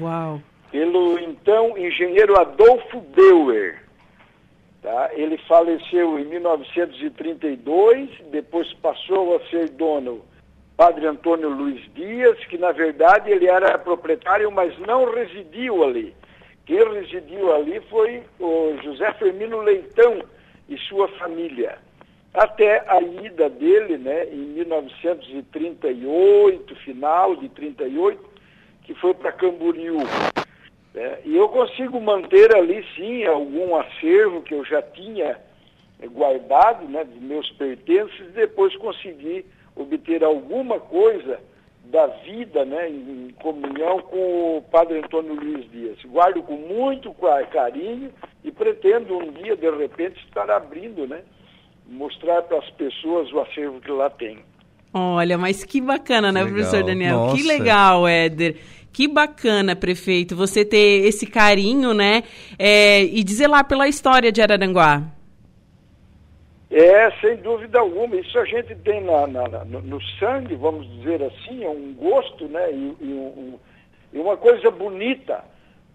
[0.00, 0.40] Uau!
[0.70, 3.82] Pelo então engenheiro Adolfo Bauer.
[4.80, 5.10] Tá?
[5.12, 10.22] Ele faleceu em 1932, depois passou a ser dono
[10.76, 16.12] Padre Antônio Luiz Dias, que na verdade ele era proprietário, mas não residiu ali.
[16.66, 20.22] Quem residiu ali foi o José Firmino Leitão
[20.68, 21.78] e sua família
[22.34, 28.20] até a ida dele, né, em 1938, final de 38,
[28.82, 29.98] que foi para Camboriú.
[30.92, 31.20] Né?
[31.24, 35.38] E eu consigo manter ali, sim, algum acervo que eu já tinha
[36.10, 41.38] guardado, né, dos meus pertences, depois consegui obter alguma coisa
[41.84, 46.02] da vida, né, em comunhão com o Padre Antônio Luiz Dias.
[46.04, 47.14] Guardo com muito
[47.52, 51.22] carinho e pretendo um dia, de repente, estar abrindo, né,
[51.86, 54.38] mostrar para as pessoas o acervo que lá tem.
[54.92, 56.54] Olha, mas que bacana, né, legal.
[56.54, 57.16] professor Daniel?
[57.16, 57.36] Nossa.
[57.36, 58.56] Que legal, Éder.
[58.92, 62.22] Que bacana, prefeito, você ter esse carinho, né?
[62.56, 65.02] É, e dizer lá pela história de Araranguá.
[66.70, 68.16] É, sem dúvida alguma.
[68.16, 72.46] Isso a gente tem na, na, no, no, sangue, vamos dizer assim, é um gosto,
[72.46, 72.70] né?
[72.72, 73.58] E, e, um,
[74.12, 75.44] e uma coisa bonita.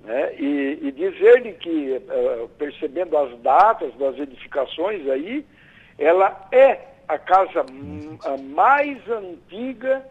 [0.03, 0.33] Né?
[0.37, 5.45] E, e dizer-lhe que, uh, percebendo as datas das edificações aí,
[5.99, 7.65] ela é a casa
[8.23, 10.05] a mais antiga,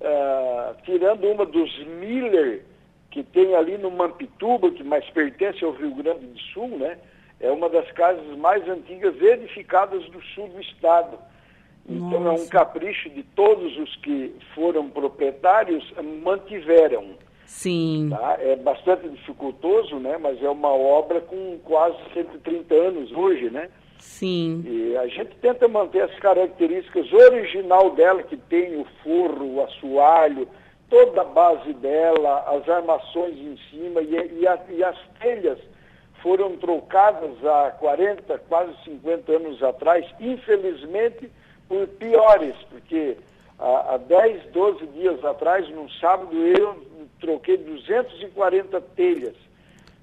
[0.00, 2.64] uh, tirando uma dos Miller,
[3.10, 6.98] que tem ali no Mampituba, que mais pertence ao Rio Grande do Sul, né?
[7.40, 11.18] É uma das casas mais antigas edificadas do sul do estado.
[11.88, 12.40] Então Nossa.
[12.40, 17.16] é um capricho de todos os que foram proprietários, mantiveram.
[17.44, 18.08] Sim.
[18.10, 18.36] Tá?
[18.38, 20.16] É bastante dificultoso, né?
[20.18, 23.68] Mas é uma obra com quase 130 anos hoje, né?
[24.02, 24.64] Sim.
[24.66, 30.48] E a gente tenta manter as características original dela, que tem o forro, o assoalho,
[30.90, 35.58] toda a base dela, as armações em cima e, e, a, e as telhas
[36.20, 41.30] foram trocadas há 40, quase 50 anos atrás, infelizmente
[41.68, 43.16] por piores, porque
[43.56, 46.76] há, há 10, 12 dias atrás, num sábado, eu
[47.20, 49.36] troquei 240 telhas.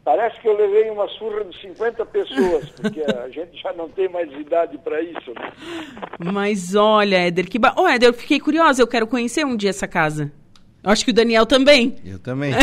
[0.03, 4.09] Parece que eu levei uma surra de 50 pessoas, porque a gente já não tem
[4.09, 5.33] mais idade para isso.
[5.35, 5.51] Né?
[6.33, 7.73] Mas olha, Éder, que ba...
[7.77, 10.31] oh, Éder, eu fiquei curiosa, eu quero conhecer um dia essa casa.
[10.81, 11.97] Acho que o Daniel também.
[12.05, 12.53] Eu também.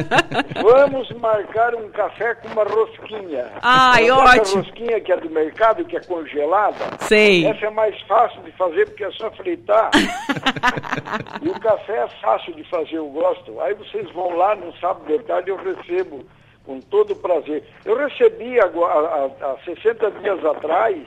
[0.62, 3.44] Vamos marcar um café com uma rosquinha.
[3.60, 4.62] Ai, ótimo.
[4.62, 6.96] rosquinha que é do mercado, que é congelada.
[7.00, 7.44] Sei.
[7.44, 9.90] Essa é mais fácil de fazer porque é só fritar.
[11.42, 13.60] e o café é fácil de fazer, eu gosto.
[13.60, 16.24] Aí vocês vão lá no sábado de tarde, eu recebo
[16.68, 17.64] com todo prazer.
[17.82, 20.98] Eu recebi agora, há, há 60 dias atrás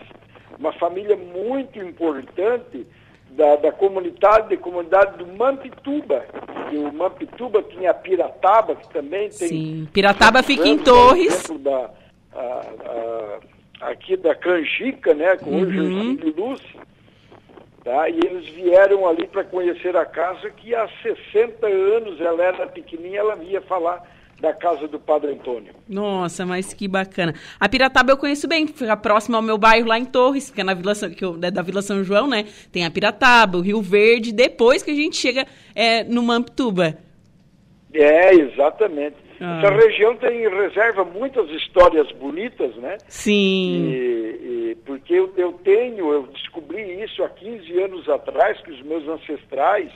[0.57, 2.87] uma família muito importante
[3.29, 6.25] da, da comunidade, da comunidade do Mampituba.
[6.71, 9.47] E o Mampituba tinha Pirataba, que também tem.
[9.49, 11.47] Sim, Pirataba fica em Torres.
[11.59, 11.91] Da,
[12.33, 12.61] a,
[13.79, 15.37] a, aqui da Canjica, né?
[15.37, 15.61] Com uhum.
[15.61, 16.81] o José Lúcio.
[17.83, 18.09] Tá?
[18.09, 23.19] E eles vieram ali para conhecer a casa que há 60 anos ela era pequenininha,
[23.19, 24.03] ela via falar
[24.41, 25.73] da casa do Padre Antônio.
[25.87, 27.33] Nossa, mas que bacana.
[27.59, 30.73] A Pirataba eu conheço bem, fica próximo ao meu bairro lá em Torres, fica na
[30.73, 32.45] Vila, que eu, da Vila São João, né?
[32.71, 36.97] Tem a Pirataba, o Rio Verde, depois que a gente chega é, no Mamptuba.
[37.93, 39.17] É, exatamente.
[39.39, 39.61] Ah.
[39.63, 42.97] Essa região tem reserva muitas histórias bonitas, né?
[43.07, 43.91] Sim.
[43.91, 48.81] E, e, porque eu, eu tenho, eu descobri isso há 15 anos atrás, que os
[48.81, 49.91] meus ancestrais,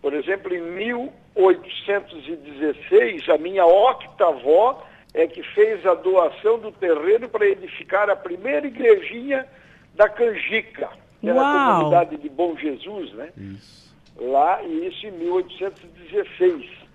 [0.00, 7.46] por exemplo, em 1816, a minha octavó é que fez a doação do terreno para
[7.46, 9.46] edificar a primeira igrejinha
[9.94, 10.88] da Canjica,
[11.20, 13.30] que era a comunidade de Bom Jesus, né?
[13.36, 13.86] Isso.
[14.18, 16.86] Lá, e isso em 1816.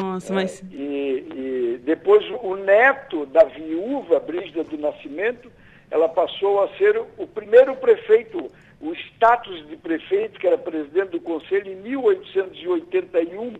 [0.00, 0.62] Nossa, mas...
[0.62, 5.52] É, e, e depois o neto da viúva, Brígida do Nascimento,
[5.90, 11.20] ela passou a ser o primeiro prefeito o status de prefeito, que era presidente do
[11.20, 13.54] conselho, em 1881,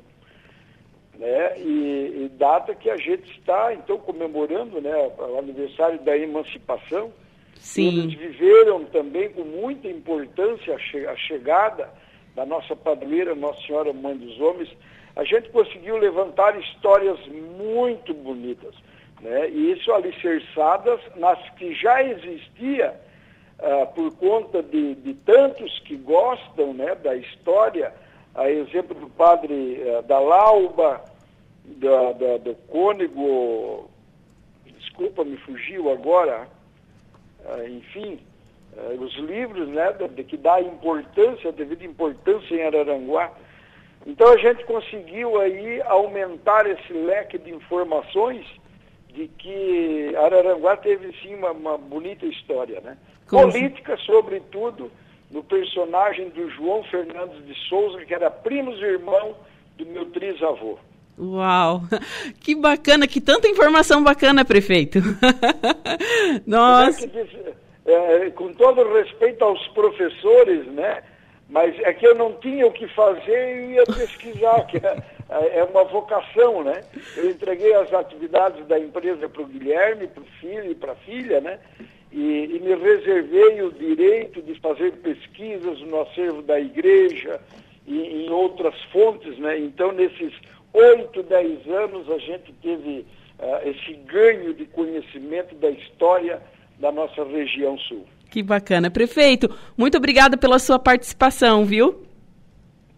[1.18, 7.11] né, e, e, data que a gente está, então, comemorando né, o aniversário da emancipação.
[7.55, 7.88] Sim.
[7.88, 11.90] Eles viveram também com muita importância a, che a chegada
[12.35, 14.68] da nossa padroeira, Nossa Senhora Mãe dos Homens.
[15.16, 18.74] A gente conseguiu levantar histórias muito bonitas,
[19.22, 22.94] né, e isso alicerçadas nas que já existia
[23.59, 27.92] ah, por conta de, de, tantos que gostam né, da história,
[28.35, 31.03] a exemplo do padre uh, da Lauba,
[31.64, 33.88] da, da, do Cônego,
[34.79, 36.47] desculpa, me fugiu agora,
[37.47, 38.21] uh, enfim,
[39.01, 43.33] os livros né, de, que dá importância, devido importância em Araranguá.
[44.07, 48.47] Então a gente conseguiu aí aumentar esse leque de informações
[49.14, 52.99] de que Araranguá teve sim uma, uma bonita história, né?
[53.29, 54.91] Como Política, sobretudo,
[55.31, 59.35] no personagem do João Fernandes de Souza, que era primos irmão
[59.77, 60.79] do meu trisavô.
[61.19, 61.83] Uau!
[62.41, 65.01] Que bacana, que tanta informação bacana, prefeito.
[66.47, 67.11] Nossa!
[67.85, 71.03] É, com todo respeito aos professores, né?
[71.49, 75.65] Mas é que eu não tinha o que fazer e ia pesquisar, que é, é
[75.65, 76.83] uma vocação, né?
[77.17, 80.97] Eu entreguei as atividades da empresa para o Guilherme, para o filho e para a
[80.97, 81.59] filha, né?
[82.16, 87.38] E, e, me reservei o direito de fazer pesquisas no acervo da igreja
[87.87, 89.59] e em outras fontes, né?
[89.59, 90.33] Então, nesses
[90.72, 93.05] oito, dez anos, a gente teve
[93.38, 96.40] uh, esse ganho de conhecimento da história
[96.79, 98.07] da nossa região sul.
[98.31, 98.90] Que bacana.
[98.90, 102.02] Prefeito, muito obrigada pela sua participação, viu?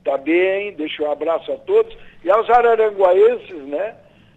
[0.04, 1.92] Tá bem, deixo um abraço a todos.
[2.22, 3.96] E aos araranguaenses, né?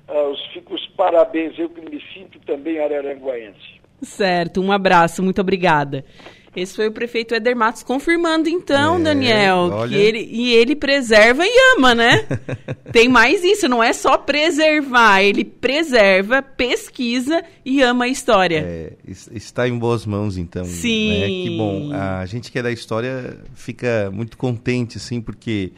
[0.09, 3.80] Uh, os, fico os parabéns, eu que me sinto também araranguaense.
[4.01, 6.03] Certo, um abraço, muito obrigada.
[6.53, 9.89] Esse foi o prefeito Eder Matos confirmando, então, é, Daniel, olha...
[9.89, 12.27] que ele e ele preserva e ama, né?
[12.91, 18.65] Tem mais isso, não é só preservar, ele preserva, pesquisa e ama a história.
[18.67, 18.93] É,
[19.31, 20.65] está em boas mãos, então.
[20.65, 21.21] Sim.
[21.21, 21.27] Né?
[21.27, 21.93] Que bom.
[21.93, 25.71] A gente que é da história fica muito contente, assim, porque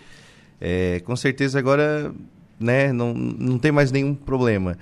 [0.60, 2.12] é, com certeza agora,
[2.60, 4.76] né, não, não tem mais nenhum problema.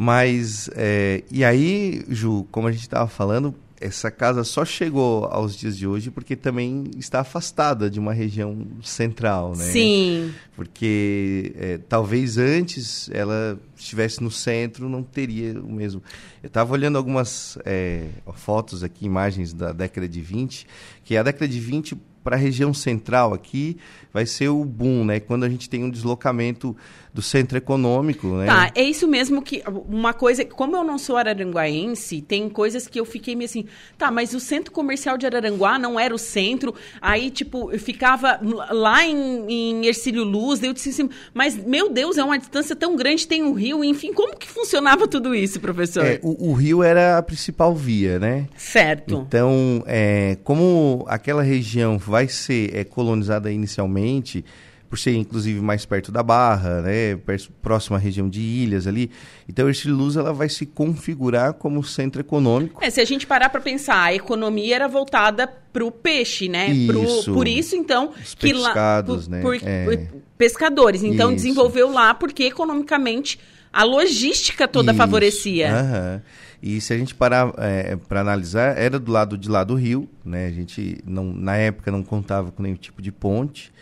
[0.00, 5.56] Mas, é, e aí, Ju, como a gente estava falando, essa casa só chegou aos
[5.56, 9.64] dias de hoje porque também está afastada de uma região central, né?
[9.64, 10.32] Sim.
[10.54, 16.00] Porque é, talvez antes ela estivesse no centro, não teria o mesmo.
[16.44, 20.64] Eu estava olhando algumas é, fotos aqui, imagens da década de 20,
[21.04, 23.78] que a década de 20 para a região central aqui
[24.12, 25.18] vai ser o boom, né?
[25.18, 26.76] Quando a gente tem um deslocamento
[27.18, 28.46] do centro econômico, né?
[28.46, 33.00] Tá, é isso mesmo que uma coisa, como eu não sou araranguaense, tem coisas que
[33.00, 33.64] eu fiquei meio assim,
[33.98, 38.38] tá, mas o centro comercial de Araranguá não era o centro, aí tipo, eu ficava
[38.70, 42.94] lá em, em Ercílio Luz, eu disse assim, mas meu Deus, é uma distância tão
[42.94, 46.04] grande, tem um rio, enfim, como que funcionava tudo isso, professor?
[46.06, 48.46] É, o, o, rio era a principal via, né?
[48.56, 49.26] Certo.
[49.26, 54.44] Então, é, como aquela região vai ser é, colonizada inicialmente,
[54.88, 57.18] por ser inclusive mais perto da Barra, né,
[57.60, 59.10] próxima à região de ilhas ali.
[59.48, 62.82] Então, Ercílio Luz ela vai se configurar como centro econômico.
[62.82, 66.70] É, se a gente parar para pensar, a economia era voltada para o peixe, né?
[66.70, 67.24] Isso.
[67.24, 69.84] Pro, por isso, então, Os que pescados, lá, por, né?
[69.84, 70.08] Por, é.
[70.38, 71.02] pescadores.
[71.02, 71.36] Então, isso.
[71.36, 73.38] desenvolveu lá porque economicamente
[73.72, 74.98] a logística toda isso.
[74.98, 76.22] favorecia.
[76.60, 80.08] E se a gente parar é, para analisar, era do lado de lá do rio,
[80.24, 80.46] né?
[80.46, 83.72] A gente não, na época não contava com nenhum tipo de ponte.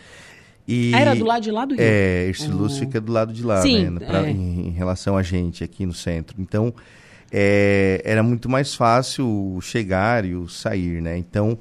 [0.67, 1.85] E, Era do lado de lá do rio?
[1.85, 2.57] É, esse uhum.
[2.57, 4.01] Luz fica do lado de lá, Sim, né?
[4.05, 4.31] Pra, é.
[4.31, 6.37] em, em, relação a gente aqui no centro.
[6.41, 6.75] Então,
[7.31, 11.17] é, era muito mais fácil chegar e o sair, né?
[11.17, 11.57] Então,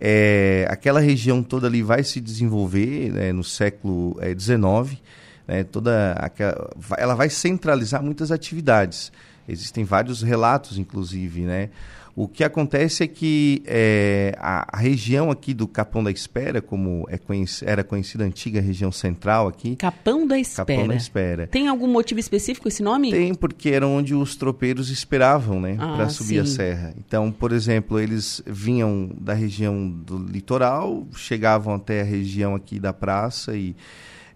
[0.00, 5.00] é, aquela região toda ali vai se desenvolver né, no século XIX,
[5.46, 5.64] é, né?
[5.64, 9.12] toda aquela, ela vai centralizar muitas atividades.
[9.48, 11.70] Existem vários relatos, inclusive, né?
[12.20, 17.06] O que acontece é que é, a, a, região aqui do Capão da Espera, como
[17.08, 19.76] é conhec era conhecida a antiga região central aqui.
[19.76, 20.66] Capão da Espera.
[20.66, 21.46] Capão da Espera.
[21.46, 23.12] Tem algum motivo específico esse nome?
[23.12, 25.76] Tem, porque era onde os tropeiros esperavam, né?
[25.78, 26.40] Ah, para subir sim.
[26.40, 26.94] a serra.
[26.98, 32.92] Então, por exemplo, eles vinham da região do litoral, chegavam até a região aqui da
[32.92, 33.76] praça e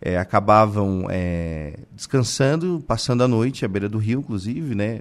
[0.01, 5.01] é, acabavam é, descansando, passando a noite à beira do rio, inclusive, né?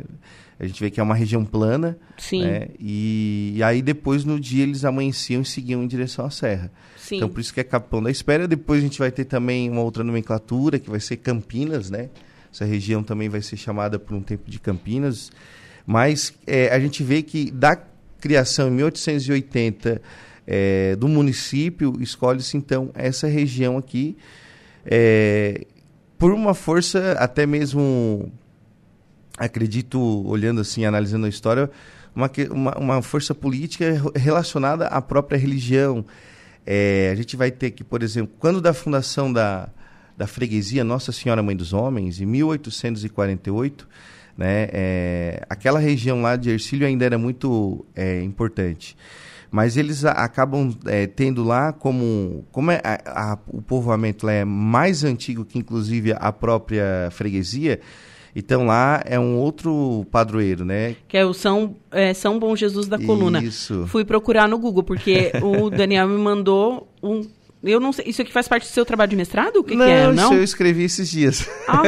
[0.62, 1.97] A gente vê que é uma região plana.
[2.19, 2.43] Sim.
[2.43, 2.67] Né?
[2.80, 6.71] E, e, aí depois no dia eles amanheciam e seguiam em direção à serra.
[6.95, 7.15] Sim.
[7.15, 8.47] Então por isso que é Capão da Espera.
[8.47, 12.12] Depois a gente vai ter também uma outra nomenclatura que vai ser Campinas, né?
[12.54, 15.32] Essa região também vai ser chamada por um tempo de Campinas.
[15.84, 17.76] Mas é, a gente vê que da
[18.19, 20.00] criação em 1880
[20.45, 24.15] é, do município, escolhe-se então essa região aqui
[24.86, 25.65] é,
[26.19, 28.32] por uma força até mesmo
[29.45, 31.69] acredito, olhando assim, analisando a história,
[32.15, 36.06] uma, uma, uma força política relacionada à própria religião.
[36.65, 39.69] É, a gente vai ter que, por exemplo, quando da fundação da,
[40.15, 43.88] da freguesia Nossa Senhora Mãe dos Homens, em 1848,
[44.38, 48.95] né, é, aquela região lá de Ercílio ainda era muito é, importante.
[49.49, 54.45] Mas eles a, acabam é, tendo lá como, como é, a, a, o povoamento é
[54.45, 57.82] mais antigo que inclusive a própria freguesia,
[58.35, 60.95] então lá é um outro padroeiro, né?
[61.07, 63.43] Que é o São, é, São Bom Jesus da Coluna.
[63.43, 63.85] Isso.
[63.87, 67.25] Fui procurar no Google, porque o Daniel me mandou um
[67.63, 68.06] eu não sei.
[68.08, 69.58] Isso aqui faz parte do seu trabalho de mestrado?
[69.58, 70.12] O que, não, que é?
[70.12, 71.47] Não, isso eu escrevi esses dias.
[71.67, 71.84] Ah,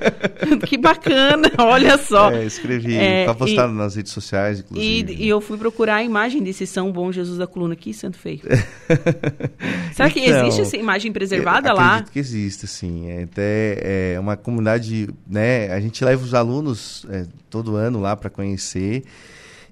[0.66, 1.50] que bacana!
[1.58, 2.30] Olha só.
[2.30, 2.96] É, escrevi.
[2.96, 5.12] É, tá postado e, nas redes sociais, inclusive.
[5.12, 7.76] E, e, eu fui procurar a imagem desse São Bom Jesus da Coluna.
[7.76, 8.40] Que santo feio.
[9.92, 11.96] Será que então, existe essa imagem preservada lá?
[11.96, 13.10] Acredito que existe, sim.
[13.10, 15.70] É até é uma comunidade, né?
[15.70, 19.04] A gente leva os alunos é, todo ano lá para conhecer.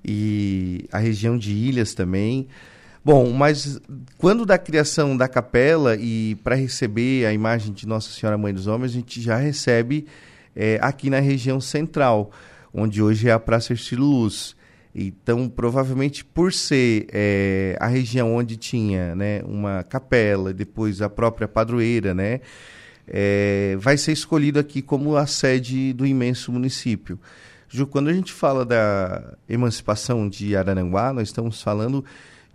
[0.04, 2.48] E a região de Ilhas também.
[3.04, 3.80] Bom, mas
[4.18, 8.66] quando da criação da capela e para receber a imagem de Nossa Senhora Mãe dos
[8.66, 10.06] Homens, a gente já recebe
[10.54, 12.30] é, aqui na região central,
[12.74, 14.56] onde hoje é a Praça Estilo Luz.
[14.94, 21.46] Então, provavelmente por ser é, a região onde tinha né, uma capela, depois a própria
[21.46, 22.40] padroeira, né,
[23.06, 27.18] é, vai ser escolhido aqui como a sede do imenso município.
[27.68, 32.04] Ju, quando a gente fala da emancipação de Araranguá, nós estamos falando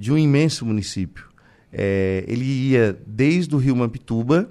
[0.04, 1.30] de um imenso município.
[1.72, 4.50] É, ele ia desde o rio Mampituba,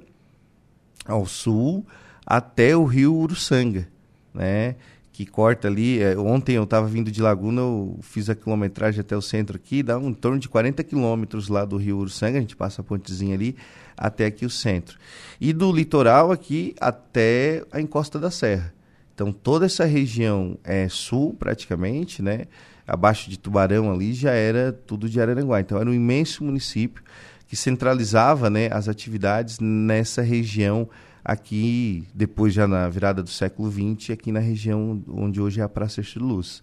[1.05, 1.87] ao sul,
[2.27, 3.87] até o rio Uruçanga,
[4.33, 4.77] né?
[5.12, 6.01] que corta ali.
[6.01, 9.83] É, ontem eu estava vindo de Laguna, eu fiz a quilometragem até o centro aqui,
[9.83, 12.85] dá um, em torno de 40 quilômetros lá do rio Uruçanga, a gente passa a
[12.85, 13.55] pontezinha ali,
[13.95, 14.99] até aqui o centro.
[15.38, 18.73] E do litoral aqui até a encosta da serra.
[19.15, 22.46] Então toda essa região é sul praticamente, né?
[22.87, 25.61] Abaixo de Tubarão ali já era tudo de Araranguá.
[25.61, 27.03] Então era um imenso município
[27.47, 30.89] que centralizava né, as atividades nessa região
[31.25, 35.69] aqui, depois já na virada do século XX, aqui na região onde hoje é a
[35.69, 36.61] Praça de Luz.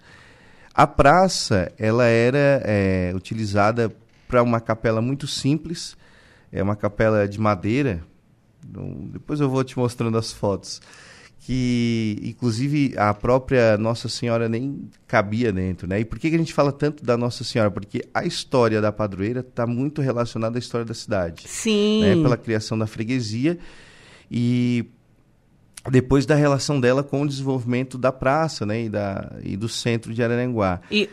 [0.74, 3.92] A praça, ela era é, utilizada
[4.28, 5.98] para uma capela muito simples,
[6.52, 8.04] é uma capela de madeira.
[8.68, 10.82] Então, depois eu vou te mostrando as fotos.
[11.42, 16.02] Que, inclusive, a própria Nossa Senhora nem cabia dentro, né?
[16.02, 17.72] E por que, que a gente fala tanto da Nossa Senhora?
[17.72, 21.48] Porque a história da padroeira está muito relacionada à história da cidade.
[21.48, 22.02] Sim.
[22.02, 22.16] Né?
[22.16, 23.58] Pela criação da freguesia
[24.30, 24.86] e
[25.90, 30.14] depois da relação dela com o desenvolvimento da praça né, e, da, e do centro
[30.14, 30.82] de Araranguá.
[30.92, 31.10] E,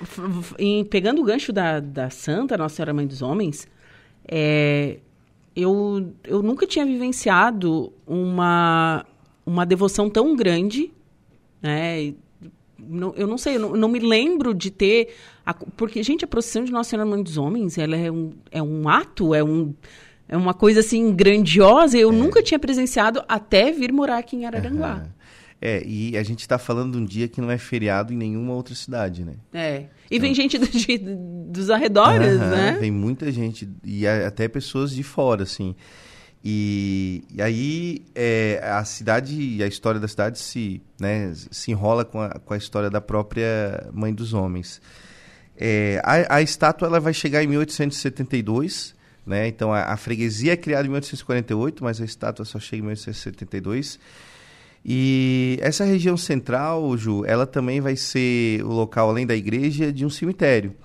[0.58, 3.68] e pegando o gancho da, da Santa, Nossa Senhora Mãe dos Homens,
[4.26, 4.98] é,
[5.54, 9.06] eu, eu nunca tinha vivenciado uma,
[9.46, 10.92] uma devoção tão grande,
[11.62, 12.12] né?
[12.78, 15.14] Não, eu não sei, eu não, não, me lembro de ter...
[15.46, 18.62] A, porque, gente, a procissão de Nossa Senhora Mãe dos Homens, ela é um, é
[18.62, 19.72] um ato, é um
[20.28, 21.96] é uma coisa assim grandiosa.
[21.96, 22.12] Eu é.
[22.12, 24.96] nunca tinha presenciado até vir morar aqui em Araranguá.
[24.96, 25.16] Uhum.
[25.60, 28.52] É, e a gente está falando de um dia que não é feriado em nenhuma
[28.52, 29.34] outra cidade, né?
[29.54, 29.86] É.
[30.10, 30.20] E então...
[30.20, 32.76] vem gente do, de, dos arredores, uhum, né?
[32.78, 35.74] Vem muita gente, e até pessoas de fora, assim.
[36.48, 42.20] E, e aí é, a cidade a história da cidade se, né, se enrola com
[42.20, 44.80] a, com a história da própria Mãe dos Homens.
[45.56, 48.94] É, a, a estátua ela vai chegar em 1872
[49.26, 49.48] né?
[49.48, 53.98] Então a, a, freguesia é criada em 1848, mas a estátua só chega em 1872.
[54.84, 60.06] E essa região central, Ju, ela também vai ser o local, além da igreja, de
[60.06, 60.76] um cemitério.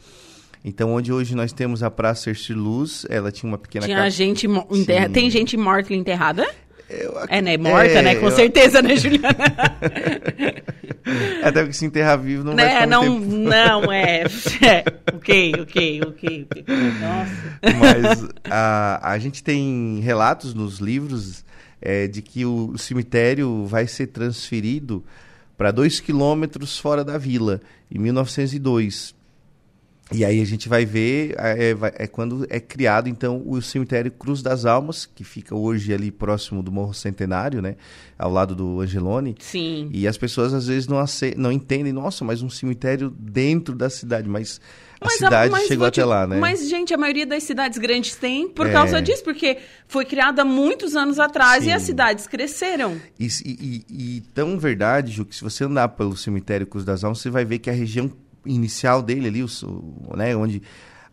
[0.64, 3.86] Então, onde hoje nós temos a Praça Ercir Luz, ela tinha uma pequena...
[3.86, 5.09] Tinha gente enterra...
[5.09, 6.47] Tem gente morta enterrada?
[6.91, 7.57] Eu, é, né?
[7.57, 8.16] Morta, é, né?
[8.16, 8.32] Com eu...
[8.32, 9.30] certeza, né, Juliana?
[11.41, 12.66] Até porque se enterrar vivo não né?
[12.66, 13.36] vai não, tempo.
[13.36, 14.24] Não, é.
[14.62, 14.84] é.
[15.14, 16.47] Ok, ok, ok.
[16.99, 17.32] Nossa.
[17.80, 21.45] Mas a, a gente tem relatos nos livros
[21.82, 25.03] é, de que o cemitério vai ser transferido
[25.57, 27.59] para dois quilômetros fora da vila,
[27.89, 29.16] em 1902.
[30.14, 34.12] E aí a gente vai ver, é, é, é, quando é criado, então, o cemitério
[34.12, 37.76] Cruz das Almas, que fica hoje ali próximo do Morro Centenário, né?
[38.20, 39.36] Ao lado do Angelone.
[39.39, 39.89] Sim.
[39.93, 41.34] E as pessoas às vezes não, ace...
[41.38, 44.59] não entendem, nossa, mas um cemitério dentro da cidade, mas
[44.99, 46.38] a mas cidade a, chegou até lá, né?
[46.38, 48.72] Mas, gente, a maioria das cidades grandes tem por é.
[48.72, 49.57] causa disso, porque
[49.88, 51.70] foi criada muitos anos atrás Sim.
[51.72, 53.01] e as cidades cresceram.
[53.20, 57.20] E, e, e, tão verdade, Ju, que se você andar pelo cemitério Cruz das Almas,
[57.20, 58.12] você vai ver que a região
[58.46, 60.62] inicial dele ali, o, né, onde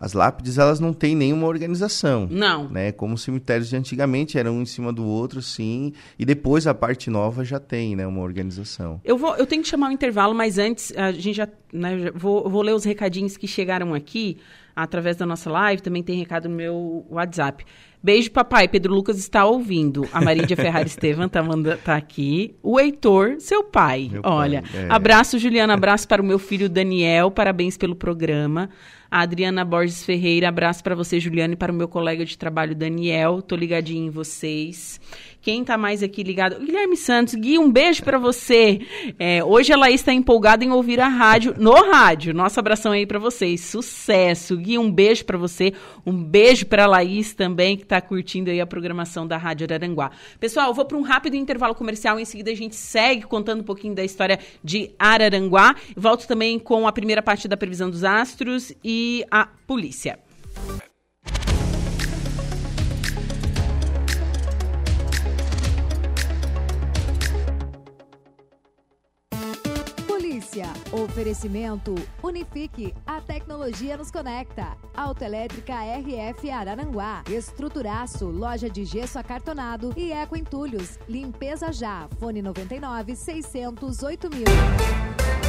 [0.00, 2.28] as lápides elas não têm nenhuma organização.
[2.30, 2.68] Não.
[2.68, 2.92] Né?
[2.92, 5.92] Como os cemitérios de antigamente eram um em cima do outro, sim.
[6.18, 9.00] E depois a parte nova já tem, né, uma organização.
[9.04, 12.10] Eu vou, eu tenho que chamar o um intervalo, mas antes a gente já, né,
[12.14, 14.38] vou, vou ler os recadinhos que chegaram aqui
[14.74, 15.82] através da nossa live.
[15.82, 17.64] Também tem recado no meu WhatsApp.
[18.02, 18.68] Beijo, papai.
[18.68, 20.08] Pedro Lucas está ouvindo.
[20.12, 21.42] A Marília Ferrari Estevam tá,
[21.84, 22.54] tá aqui.
[22.62, 24.08] O Heitor, seu pai.
[24.10, 24.86] Meu Olha, pai, é.
[24.88, 25.74] abraço, Juliana.
[25.74, 27.30] Abraço para o meu filho Daniel.
[27.30, 28.70] Parabéns pelo programa.
[29.10, 32.74] A Adriana Borges Ferreira, abraço para você, Juliana, e para o meu colega de trabalho,
[32.74, 33.40] Daniel.
[33.40, 35.00] Tô ligadinho em vocês.
[35.40, 36.58] Quem tá mais aqui ligado?
[36.58, 38.80] Guilherme Santos, Gui, um beijo para você.
[39.18, 42.34] É, hoje a Laís está empolgada em ouvir a rádio, no rádio.
[42.34, 43.60] Nosso abração aí para vocês.
[43.60, 44.56] Sucesso.
[44.56, 45.72] Gui, um beijo para você.
[46.04, 50.10] Um beijo para Laís também, que está curtindo aí a programação da Rádio Araranguá.
[50.40, 52.18] Pessoal, vou para um rápido intervalo comercial.
[52.18, 55.76] Em seguida, a gente segue contando um pouquinho da história de Araranguá.
[55.96, 60.18] Volto também com a primeira parte da previsão dos astros e a polícia.
[70.92, 74.76] Oferecimento Unifique, a tecnologia nos conecta.
[74.96, 77.22] Autoelétrica RF Araranguá.
[77.30, 80.98] Estruturaço, loja de gesso acartonado e eco entulhos.
[81.08, 82.08] Limpeza já.
[82.18, 85.47] Fone 99 608 mil.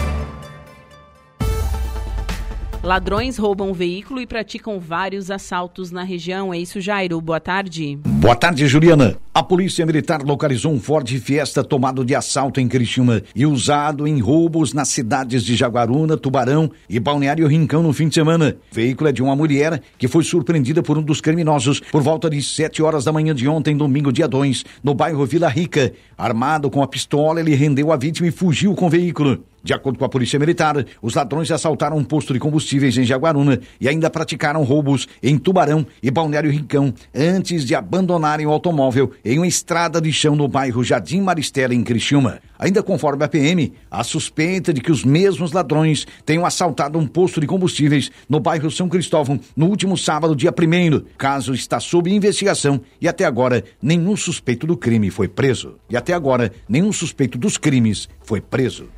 [2.81, 6.53] Ladrões roubam um veículo e praticam vários assaltos na região.
[6.53, 7.19] É isso, Jairo.
[7.19, 7.99] Boa tarde.
[8.05, 9.17] Boa tarde, Juliana.
[9.33, 14.19] A Polícia Militar localizou um Ford Fiesta tomado de assalto em Criciúma e usado em
[14.19, 18.55] roubos nas cidades de Jaguaruna, Tubarão e Balneário Rincão no fim de semana.
[18.71, 22.29] O veículo é de uma mulher que foi surpreendida por um dos criminosos por volta
[22.29, 25.91] de 7 horas da manhã de ontem, domingo, dia 2, no bairro Vila Rica.
[26.17, 29.43] Armado com a pistola, ele rendeu a vítima e fugiu com o veículo.
[29.63, 33.59] De acordo com a Polícia Militar, os ladrões assaltaram um posto de combustíveis em Jaguaruna
[33.79, 39.37] e ainda praticaram roubos em Tubarão e Balneário Rincão antes de abandonarem o automóvel em
[39.37, 42.39] uma estrada de chão no bairro Jardim Maristela, em Criciúma.
[42.57, 47.39] Ainda conforme a PM, a suspeita de que os mesmos ladrões tenham assaltado um posto
[47.39, 52.81] de combustíveis no bairro São Cristóvão no último sábado, dia 1 Caso está sob investigação
[52.99, 55.75] e até agora nenhum suspeito do crime foi preso.
[55.89, 58.89] E até agora nenhum suspeito dos crimes foi preso.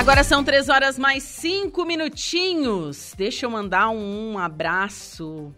[0.00, 3.12] Agora são três horas mais cinco minutinhos.
[3.18, 5.54] Deixa eu mandar um, abraço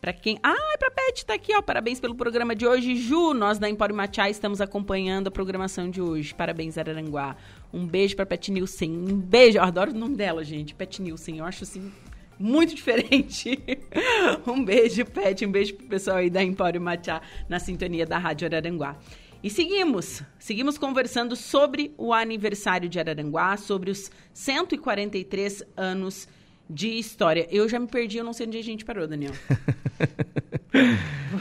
[0.00, 0.36] para quem.
[0.42, 1.62] Ah, para Pet tá aqui, ó.
[1.62, 3.32] Parabéns pelo programa de hoje, Ju.
[3.32, 6.34] Nós da Empório Machá estamos acompanhando a programação de hoje.
[6.34, 7.36] Parabéns, Araranguá.
[7.72, 8.90] Um beijo para Pet Nilsen.
[8.90, 9.58] Um beijo.
[9.58, 10.74] Eu adoro o nome dela, gente.
[10.74, 11.38] Pet Nilsen.
[11.38, 11.92] Eu acho assim
[12.36, 13.62] muito diferente.
[14.44, 15.46] um beijo, Pet.
[15.46, 18.96] Um beijo pro pessoal aí da Empório Machá na sintonia da Rádio Araranguá.
[19.44, 26.26] E seguimos, seguimos conversando sobre o aniversário de Araranguá, sobre os 143 anos
[26.68, 27.46] de história.
[27.50, 29.32] Eu já me perdi, eu não sei onde a gente parou, Daniel.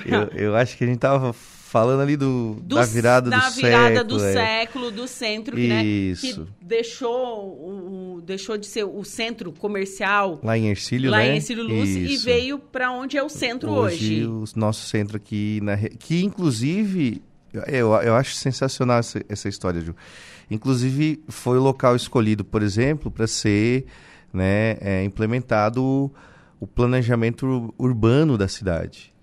[0.06, 3.56] eu, eu, acho que a gente tava falando ali do, do da virada da do
[3.56, 4.04] virada século.
[4.04, 4.34] do é.
[4.34, 10.42] século, do centro, que, né, que deixou, o, deixou de ser o centro comercial.
[10.44, 11.32] Lá em Ercílio, lá né?
[11.32, 12.12] em Ercílio Luz, Isso.
[12.12, 14.26] e veio para onde é o centro hoje.
[14.26, 17.22] Hoje, o nosso centro aqui, na, que inclusive
[17.68, 19.96] eu, eu acho sensacional essa, essa história, Ju.
[20.50, 23.86] Inclusive, foi o local escolhido, por exemplo, para ser
[24.32, 26.12] né, é, implementado o,
[26.60, 29.14] o planejamento urbano da cidade.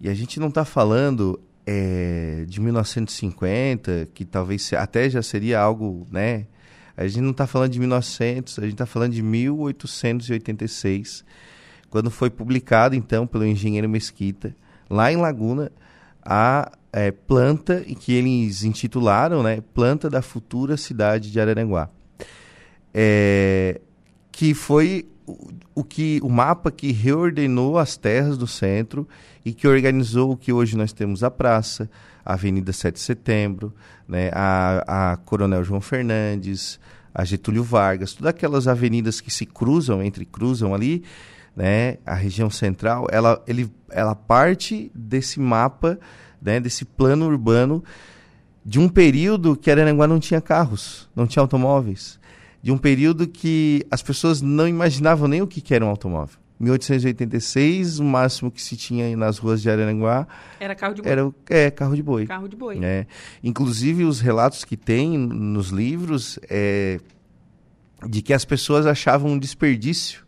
[0.00, 6.06] E a gente não está falando é, de 1950, que talvez até já seria algo,
[6.10, 6.46] né?
[6.96, 11.24] A gente não está falando de 1900, a gente está falando de 1886,
[11.88, 14.54] quando foi publicado, então, pelo engenheiro Mesquita,
[14.88, 15.72] lá em Laguna,
[16.22, 21.88] a é, planta que eles intitularam né, Planta da Futura Cidade de Araranguá.
[22.92, 23.80] É,
[24.32, 29.06] que foi o, o, que o mapa que reordenou as terras do centro
[29.44, 31.88] e que organizou o que hoje nós temos a praça,
[32.24, 33.72] a Avenida 7 de Setembro,
[34.08, 36.80] né, a, a Coronel João Fernandes,
[37.14, 41.04] a Getúlio Vargas, todas aquelas avenidas que se cruzam, entre cruzam ali,
[41.54, 45.98] né, a região central, ela, ele, ela parte desse mapa
[46.40, 47.82] né, desse plano urbano
[48.64, 52.18] de um período que Araranguá não tinha carros, não tinha automóveis,
[52.62, 56.38] de um período que as pessoas não imaginavam nem o que era um automóvel.
[56.60, 60.28] 1886, o máximo que se tinha nas ruas de Araranguá
[60.60, 61.10] era carro de boi.
[61.10, 62.26] Era, é, carro de boi.
[62.26, 62.78] Carro de boi.
[62.82, 63.06] É.
[63.42, 67.00] Inclusive, os relatos que tem nos livros é
[68.06, 70.24] de que as pessoas achavam um desperdício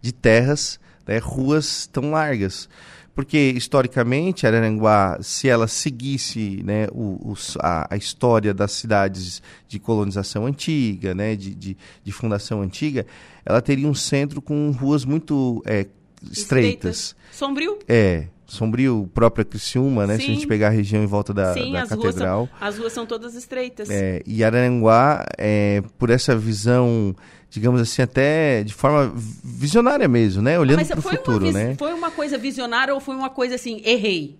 [0.00, 2.68] de terras, né, ruas tão largas
[3.16, 9.78] porque historicamente Araranguá, se ela seguisse né, o, o, a, a, história das cidades de
[9.78, 13.06] colonização antiga, né, de, de, de, fundação antiga,
[13.44, 15.86] ela teria um centro com ruas muito é,
[16.30, 16.36] estreitas.
[16.36, 17.16] estreitas.
[17.32, 17.78] Sombrio?
[17.88, 20.18] É, Sombrio, própria Criciúma, né?
[20.18, 20.24] Sim.
[20.24, 22.40] Se a gente pegar a região em volta da, Sim, da as catedral.
[22.40, 23.88] Ruas são, as ruas são todas estreitas.
[23.88, 27.16] É, e Araranguá, é, por essa visão
[27.50, 30.58] digamos assim, até de forma visionária mesmo, né?
[30.58, 31.74] Olhando para o futuro, né?
[31.78, 34.38] Foi uma coisa visionária ou foi uma coisa assim, errei?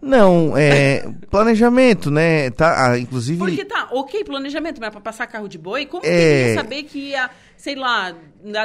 [0.00, 2.50] Não, é planejamento, né?
[2.50, 3.38] Tá, ah, inclusive.
[3.38, 6.08] Porque tá, ok, planejamento, mas para passar carro de boi, como é...
[6.08, 8.14] que ia saber que ia, sei lá,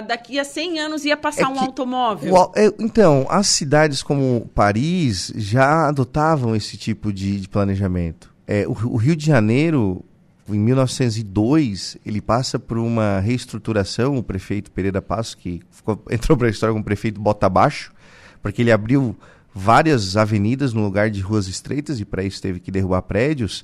[0.08, 2.34] daqui a 100 anos ia passar é um automóvel?
[2.34, 8.32] O, é, então, as cidades como Paris já adotavam esse tipo de, de planejamento.
[8.46, 10.06] É, o, o Rio de Janeiro
[10.50, 16.48] em 1902, ele passa por uma reestruturação, o prefeito Pereira Passo, que ficou, entrou para
[16.48, 17.94] a história como prefeito bota abaixo,
[18.42, 19.16] porque ele abriu
[19.54, 23.64] várias avenidas no lugar de ruas estreitas, e para isso teve que derrubar prédios.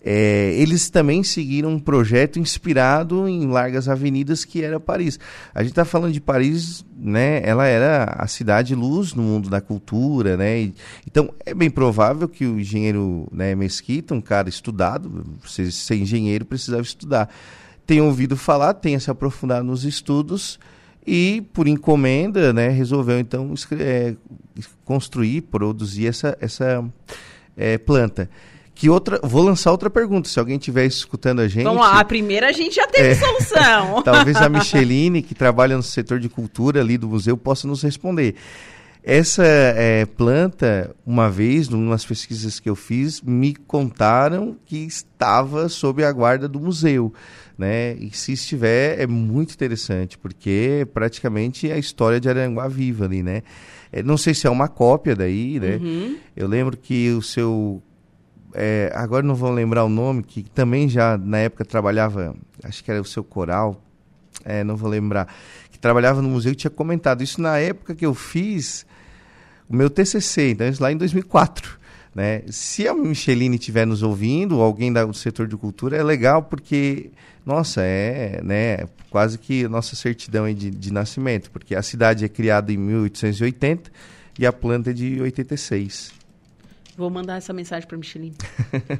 [0.00, 5.18] É, eles também seguiram um projeto inspirado em largas avenidas que era Paris.
[5.52, 7.42] A gente está falando de Paris, né?
[7.44, 10.60] Ela era a cidade luz no mundo da cultura, né?
[10.60, 10.74] E,
[11.06, 16.44] então é bem provável que o engenheiro né, Mesquita, um cara estudado, ser, ser engenheiro
[16.44, 17.28] precisava estudar,
[17.84, 20.60] tenha ouvido falar, tenha se aprofundado nos estudos
[21.04, 24.14] e por encomenda, né, resolveu então é,
[24.84, 26.84] construir, produzir essa essa
[27.56, 28.30] é, planta.
[28.78, 31.64] Que outra, vou lançar outra pergunta, se alguém estiver escutando a gente.
[31.64, 34.02] Vamos lá, a primeira a gente já teve é, solução.
[34.06, 38.36] talvez a Micheline, que trabalha no setor de cultura ali do museu, possa nos responder.
[39.02, 46.04] Essa é, planta, uma vez, numas pesquisas que eu fiz, me contaram que estava sob
[46.04, 47.12] a guarda do museu.
[47.58, 47.96] Né?
[47.96, 53.24] E se estiver, é muito interessante, porque praticamente é a história de Aranguá viva ali,
[53.24, 53.42] né?
[53.90, 55.80] É, não sei se é uma cópia daí, né?
[55.82, 56.16] Uhum.
[56.36, 57.82] Eu lembro que o seu
[58.54, 62.90] é, agora não vou lembrar o nome, que também já na época trabalhava, acho que
[62.90, 63.82] era o seu coral,
[64.44, 65.32] é, não vou lembrar,
[65.70, 68.86] que trabalhava no museu e tinha comentado isso na época que eu fiz
[69.68, 71.78] o meu TCC, então isso lá em 2004.
[72.14, 72.42] Né?
[72.48, 77.10] Se a Micheline estiver nos ouvindo, alguém do setor de cultura, é legal porque,
[77.44, 82.72] nossa, é né, quase que nossa certidão de, de nascimento, porque a cidade é criada
[82.72, 83.90] em 1880
[84.38, 86.17] e a planta é de 86.
[86.98, 88.34] Vou mandar essa mensagem para Micheline.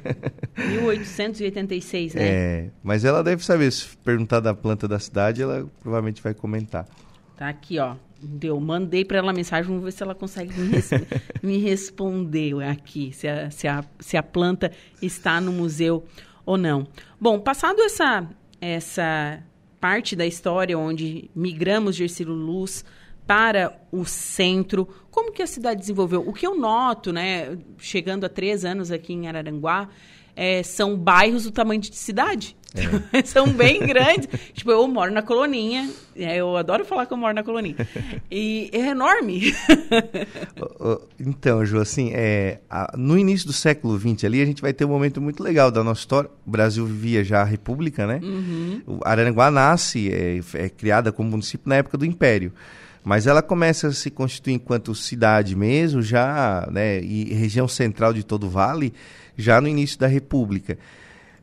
[0.55, 2.21] 1886, né?
[2.23, 6.87] É, mas ela deve saber, se perguntar da planta da cidade, ela provavelmente vai comentar.
[7.35, 7.97] Tá aqui, ó.
[8.21, 10.91] Deu, mandei para ela a mensagem, vamos ver se ela consegue me, res
[11.43, 14.71] me responder aqui, se a, se, a, se a planta
[15.01, 16.05] está no museu
[16.45, 16.87] ou não.
[17.19, 18.25] Bom, passado essa,
[18.61, 19.43] essa
[19.77, 22.85] parte da história onde migramos de Ercílio Luz
[23.29, 26.27] para o centro, como que a cidade desenvolveu?
[26.27, 29.87] O que eu noto, né, chegando há três anos aqui em Araranguá,
[30.35, 32.57] é, são bairros do tamanho de cidade.
[33.13, 33.21] É.
[33.21, 34.27] são bem grandes.
[34.51, 35.91] tipo, eu moro na coloninha.
[36.15, 37.75] É, eu adoro falar que eu moro na coloninha.
[38.31, 39.53] E é enorme.
[41.19, 44.85] então, Ju, assim, é, a, no início do século XX ali, a gente vai ter
[44.85, 46.31] um momento muito legal da nossa história.
[46.47, 48.19] O Brasil vivia já a República, né?
[48.23, 48.81] Uhum.
[48.87, 52.51] O Araranguá nasce, é, é criada como município na época do Império
[53.03, 58.23] mas ela começa a se constituir enquanto cidade mesmo, já, né, e região central de
[58.23, 58.93] todo o vale,
[59.37, 60.77] já no início da República.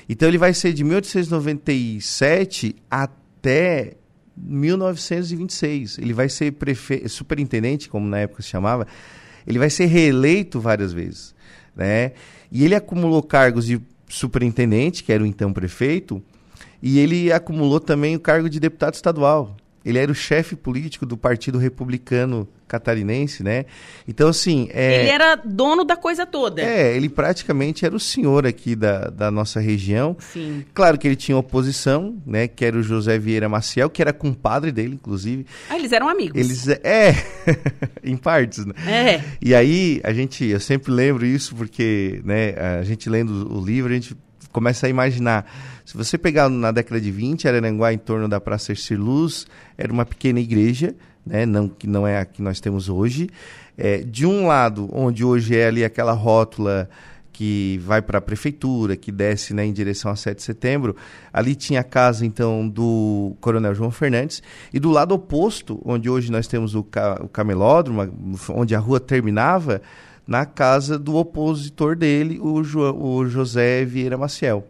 [0.10, 3.94] Então ele vai ser de 1897 até
[4.36, 5.98] 1926.
[5.98, 7.10] Ele vai ser prefe...
[7.10, 8.88] superintendente, como na época se chamava.
[9.46, 11.36] Ele vai ser reeleito várias vezes,
[11.76, 12.14] né?
[12.52, 16.24] E ele acumulou cargos de superintendente, que era o então prefeito,
[16.82, 19.56] e ele acumulou também o cargo de deputado estadual.
[19.88, 23.64] Ele era o chefe político do Partido Republicano Catarinense, né?
[24.06, 24.68] Então, assim.
[24.74, 25.00] É...
[25.00, 26.62] Ele era dono da coisa toda.
[26.62, 30.18] É, ele praticamente era o senhor aqui da, da nossa região.
[30.20, 30.66] Sim.
[30.74, 32.50] Claro que ele tinha oposição, né?
[32.50, 35.46] Que era o José Vieira Maciel, que era compadre dele, inclusive.
[35.70, 36.38] Ah, eles eram amigos.
[36.38, 36.68] Eles.
[36.84, 37.16] É,
[38.04, 38.74] em partes, né?
[38.86, 39.24] É.
[39.42, 40.44] E aí, a gente.
[40.44, 42.56] Eu sempre lembro isso porque, né?
[42.80, 44.18] A gente lendo o livro, a gente
[44.52, 45.50] começa a imaginar.
[45.88, 49.90] Se você pegar na década de 20, Araranguá, em torno da Praça Ercir Luz, era
[49.90, 50.94] uma pequena igreja,
[51.26, 51.46] né?
[51.46, 53.30] não, que não é a que nós temos hoje.
[53.78, 56.90] É, de um lado, onde hoje é ali aquela rótula
[57.32, 60.94] que vai para a prefeitura, que desce né, em direção a 7 de setembro,
[61.32, 66.30] ali tinha a casa, então, do Coronel João Fernandes, e do lado oposto, onde hoje
[66.30, 69.82] nós temos o, ca o camelódromo, onde a rua terminava,
[70.28, 74.68] na casa do opositor dele, o, jo, o José Vieira Maciel.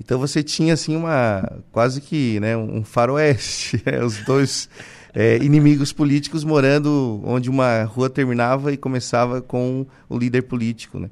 [0.00, 4.68] Então você tinha assim uma quase que né, um faroeste, né, os dois
[5.14, 10.98] é, inimigos políticos morando onde uma rua terminava e começava com o líder político.
[10.98, 11.10] Né?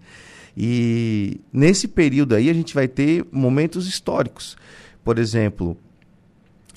[0.57, 4.57] E nesse período aí a gente vai ter momentos históricos.
[5.03, 5.76] Por exemplo,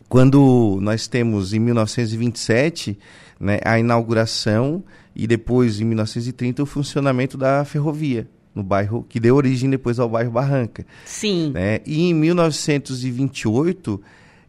[0.09, 2.97] quando nós temos em 1927
[3.39, 4.83] né, a inauguração
[5.15, 8.27] e depois, em 1930, o funcionamento da ferrovia
[8.57, 10.85] no bairro que deu origem depois ao bairro Barranca.
[11.05, 11.51] Sim.
[11.53, 11.79] Né?
[11.85, 14.01] E em 1928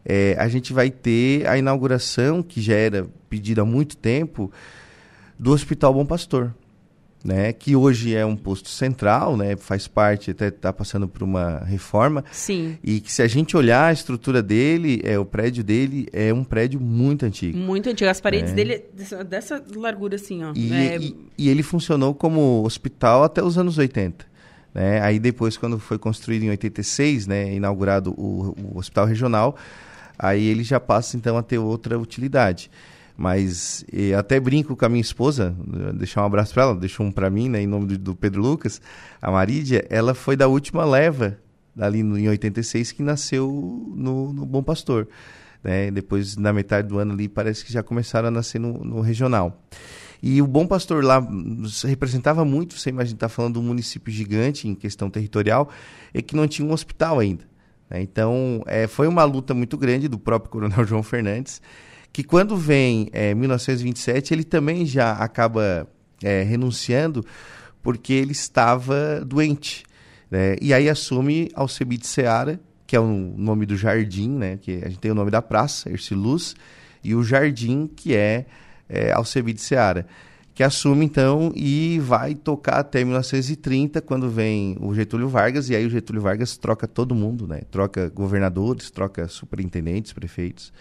[0.03, 4.51] é, a gente vai ter a inauguração que já era pedida há muito tempo
[5.37, 6.53] do Hospital Bom Pastor
[7.23, 11.59] né, que hoje é um posto central, né, faz parte, até está passando por uma
[11.59, 12.23] reforma.
[12.31, 12.77] Sim.
[12.83, 16.43] E que se a gente olhar a estrutura dele, é o prédio dele é um
[16.43, 17.57] prédio muito antigo.
[17.57, 18.09] Muito antigo.
[18.09, 18.55] As paredes é.
[18.55, 20.53] dele dessa, dessa, largura assim, ó.
[20.55, 20.97] E, é...
[20.97, 24.25] e, e, ele funcionou como hospital até os anos 80.
[24.73, 25.01] Né?
[25.01, 29.57] Aí depois, quando foi construído em 86, né, inaugurado o, o hospital regional,
[30.17, 32.71] aí ele já passa então a ter outra utilidade.
[33.19, 33.83] Mas
[34.17, 35.53] até brinco com a minha esposa,
[35.93, 38.41] deixar um abraço para ela, deixou um para mim, né, em nome do, do, Pedro
[38.41, 38.81] Lucas,
[39.21, 41.37] a Marídia, ela foi da última leva,
[41.77, 45.05] ali no, em 86, que nasceu no, no Bom Pastor.
[45.61, 45.91] Né?
[45.91, 49.65] Depois, na metade do ano ali, parece que já começaram a nascer no, no regional.
[50.23, 51.21] E o Bom Pastor lá
[51.85, 55.67] representava muito, você imagina, está falando de um município gigante em questão territorial,
[56.13, 57.43] e que não tinha um hospital ainda.
[57.89, 58.01] Né?
[58.01, 61.61] Então, é, foi uma luta muito grande do próprio Coronel João Fernandes,
[62.11, 65.87] que quando vem é, 1927, ele também já acaba
[66.23, 67.25] é, renunciando
[67.81, 69.83] porque ele estava doente.
[70.29, 70.55] Né?
[70.61, 74.57] E aí assume Alcebite Seara, que é o nome do jardim, né?
[74.57, 76.55] que a gente tem o nome da praça, Erciluz,
[77.03, 78.45] e o jardim, que é,
[78.87, 80.05] é Alcebite Seara
[80.59, 85.85] que assume então e vai tocar até 1930, quando vem o Getúlio Vargas, e aí
[85.85, 87.61] o Getúlio Vargas troca todo mundo, né?
[87.71, 90.73] Troca governadores, troca superintendentes, prefeitos.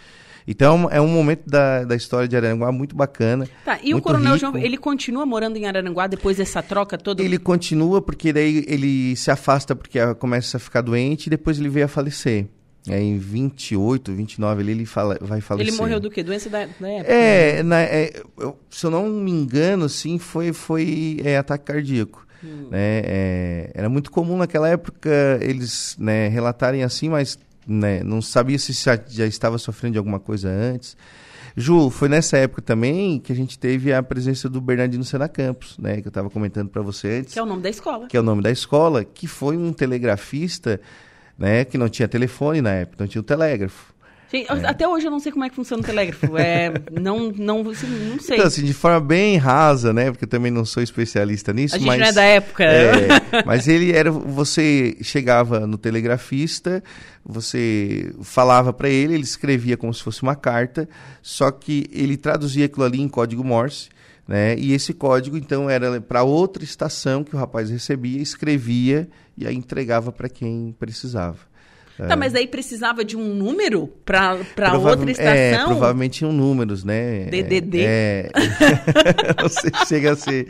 [0.50, 3.46] Então é um momento da, da história de Araranguá muito bacana.
[3.66, 4.38] Tá, e o Coronel rico.
[4.38, 7.22] João, ele continua morando em Araranguá depois dessa troca toda?
[7.22, 11.68] Ele continua porque daí ele se afasta porque começa a ficar doente e depois ele
[11.68, 12.46] veio a falecer.
[12.88, 15.70] É, em 28, 29 ele, ele fala, vai falecer.
[15.70, 16.22] Ele morreu do quê?
[16.22, 17.12] Doença da, da época?
[17.12, 22.26] É, na, é eu, se eu não me engano, sim, foi, foi é, ataque cardíaco.
[22.42, 22.68] Hum.
[22.70, 23.02] Né?
[23.04, 25.10] É, era muito comum naquela época
[25.42, 27.38] eles né, relatarem assim, mas
[27.68, 30.96] né, não sabia se já, já estava sofrendo de alguma coisa antes.
[31.56, 35.76] Ju, foi nessa época também que a gente teve a presença do Bernardino Sena Campos,
[35.78, 37.32] né, que eu estava comentando para você antes.
[37.32, 38.06] Que é o nome da escola.
[38.06, 40.80] Que é o nome da escola, que foi um telegrafista,
[41.36, 43.92] né, que não tinha telefone na época, não tinha o telégrafo.
[44.30, 44.66] Gente, é.
[44.66, 46.36] Até hoje eu não sei como é que funciona o telégrafo.
[46.36, 48.36] É, não, não, assim, não sei.
[48.36, 50.10] Então, assim, de forma bem rasa, né?
[50.10, 51.74] Porque eu também não sou especialista nisso.
[51.74, 52.64] A gente mas, não é da época.
[52.64, 53.08] É,
[53.46, 54.10] mas ele era.
[54.10, 56.82] Você chegava no telegrafista,
[57.24, 60.88] você falava para ele, ele escrevia como se fosse uma carta,
[61.22, 63.88] só que ele traduzia aquilo ali em código Morse.
[64.26, 64.58] Né?
[64.58, 69.08] E esse código, então, era para outra estação que o rapaz recebia, escrevia
[69.38, 71.38] e aí entregava para quem precisava.
[72.06, 74.36] Tá, mas aí precisava de um número para
[74.78, 75.32] outra estação?
[75.32, 77.24] É, provavelmente tinham números, né?
[77.24, 77.80] DDD?
[77.80, 80.46] É, é não sei, chega a ser.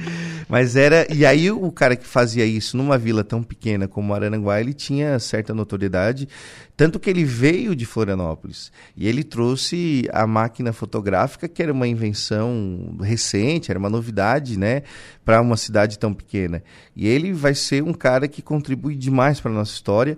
[0.47, 1.07] Mas era...
[1.13, 5.19] E aí o cara que fazia isso numa vila tão pequena como Araranguá, ele tinha
[5.19, 6.29] certa notoriedade,
[6.77, 11.89] tanto que ele veio de Florianópolis e ele trouxe a máquina fotográfica, que era uma
[11.89, 14.83] invenção recente, era uma novidade, né?
[15.25, 16.63] Para uma cidade tão pequena.
[16.95, 20.17] E ele vai ser um cara que contribui demais para nossa história,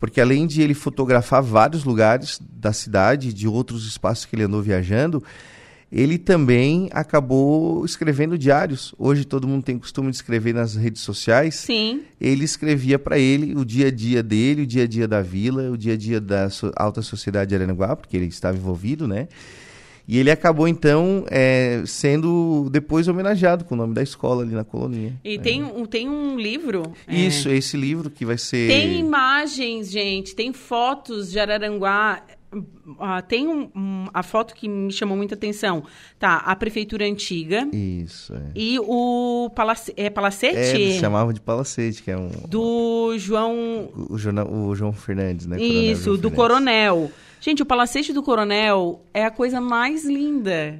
[0.00, 4.62] porque além de ele fotografar vários lugares da cidade, de outros espaços que ele andou
[4.62, 5.22] viajando,
[5.92, 8.94] ele também acabou escrevendo diários.
[8.96, 11.56] Hoje todo mundo tem costume de escrever nas redes sociais.
[11.56, 12.02] Sim.
[12.20, 15.70] Ele escrevia para ele o dia a dia dele, o dia a dia da vila,
[15.70, 19.28] o dia a dia da alta sociedade de Aranaguá, porque ele estava envolvido, né?
[20.10, 24.64] E ele acabou, então, é, sendo depois homenageado com o nome da escola ali na
[24.64, 25.12] colonia.
[25.22, 25.38] E é.
[25.38, 26.82] tem, um, tem um livro.
[27.06, 27.14] É.
[27.14, 27.54] Isso, é...
[27.56, 28.66] esse livro que vai ser.
[28.66, 32.24] Tem imagens, gente, tem fotos de Araranguá.
[32.52, 35.84] Uh, tem um, um, a foto que me chamou muita atenção.
[36.18, 37.68] Tá, a prefeitura antiga.
[37.72, 38.50] Isso, é.
[38.56, 40.56] E o palace, é Palacete?
[40.56, 42.30] É, eles chamavam de Palacete, que é um...
[42.48, 43.88] Do João...
[43.94, 45.62] O, o, o João Fernandes, né?
[45.62, 46.36] Isso, do Fernandes.
[46.36, 47.12] Coronel.
[47.40, 50.78] Gente, o Palacete do Coronel é a coisa mais linda.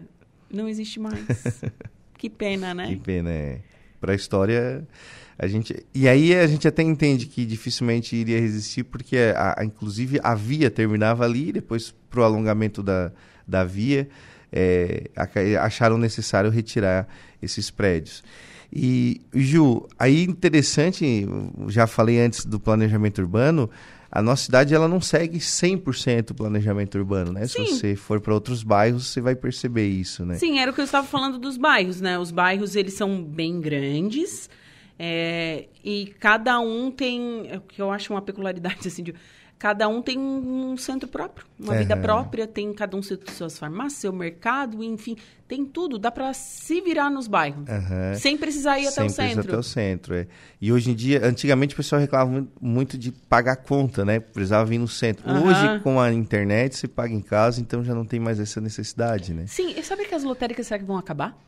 [0.53, 1.63] Não existe mais.
[2.19, 2.89] que pena, né?
[2.89, 3.61] Que pena, é.
[3.99, 4.87] Pra história,
[5.39, 5.75] a gente...
[5.95, 10.35] E aí a gente até entende que dificilmente iria resistir, porque, a, a inclusive, a
[10.35, 13.11] via terminava ali, depois pro alongamento da,
[13.47, 14.09] da via,
[14.53, 15.11] é,
[15.61, 17.09] acharam necessário retirar
[17.43, 18.23] esses prédios.
[18.73, 21.27] E, Ju, aí interessante,
[21.69, 23.69] já falei antes do planejamento urbano,
[24.11, 27.47] a nossa cidade ela não segue 100% o planejamento urbano, né?
[27.47, 27.67] Sim.
[27.67, 30.35] Se você for para outros bairros, você vai perceber isso, né?
[30.37, 32.19] Sim, era o que eu estava falando dos bairros, né?
[32.19, 34.51] Os bairros, eles são bem grandes
[35.03, 39.15] é, e cada um tem, é o que eu acho uma peculiaridade, assim, de
[39.61, 41.79] cada um tem um, um centro próprio, uma uhum.
[41.81, 46.81] vida própria, tem cada um suas farmácias, seu mercado, enfim, tem tudo, dá para se
[46.81, 48.15] virar nos bairros, uhum.
[48.15, 49.41] sem precisar ir até o centro.
[49.41, 50.27] até o centro, é.
[50.63, 54.19] E hoje em dia, antigamente o pessoal reclamava muito de pagar conta, né?
[54.19, 55.31] Precisava vir no centro.
[55.31, 55.49] Uhum.
[55.49, 59.35] Hoje, com a internet, você paga em casa, então já não tem mais essa necessidade,
[59.35, 59.45] né?
[59.47, 61.39] Sim, e sabe que as lotéricas será que vão acabar?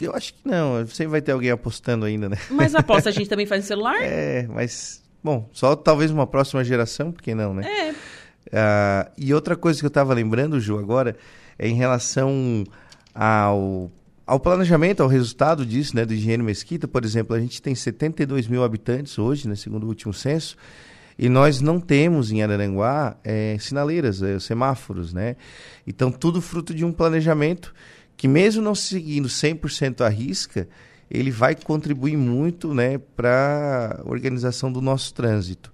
[0.00, 2.36] Eu acho que não, sempre vai ter alguém apostando ainda, né?
[2.50, 3.96] Mas aposta a gente também faz no celular?
[4.00, 7.64] É, mas Bom, só talvez uma próxima geração, porque não, né?
[7.66, 7.92] É.
[7.92, 11.16] Uh, e outra coisa que eu estava lembrando, Ju, agora,
[11.58, 12.64] é em relação
[13.14, 13.90] ao,
[14.26, 18.48] ao planejamento, ao resultado disso, né, do Engenheiro Mesquita, por exemplo, a gente tem 72
[18.48, 20.56] mil habitantes hoje, né, segundo o último censo,
[21.18, 25.36] e nós não temos em Araranguá é, sinaleiras, é, semáforos, né?
[25.86, 27.74] Então, tudo fruto de um planejamento
[28.16, 30.68] que, mesmo não seguindo 100% a risca,
[31.12, 35.70] ele vai contribuir muito né, para a organização do nosso trânsito.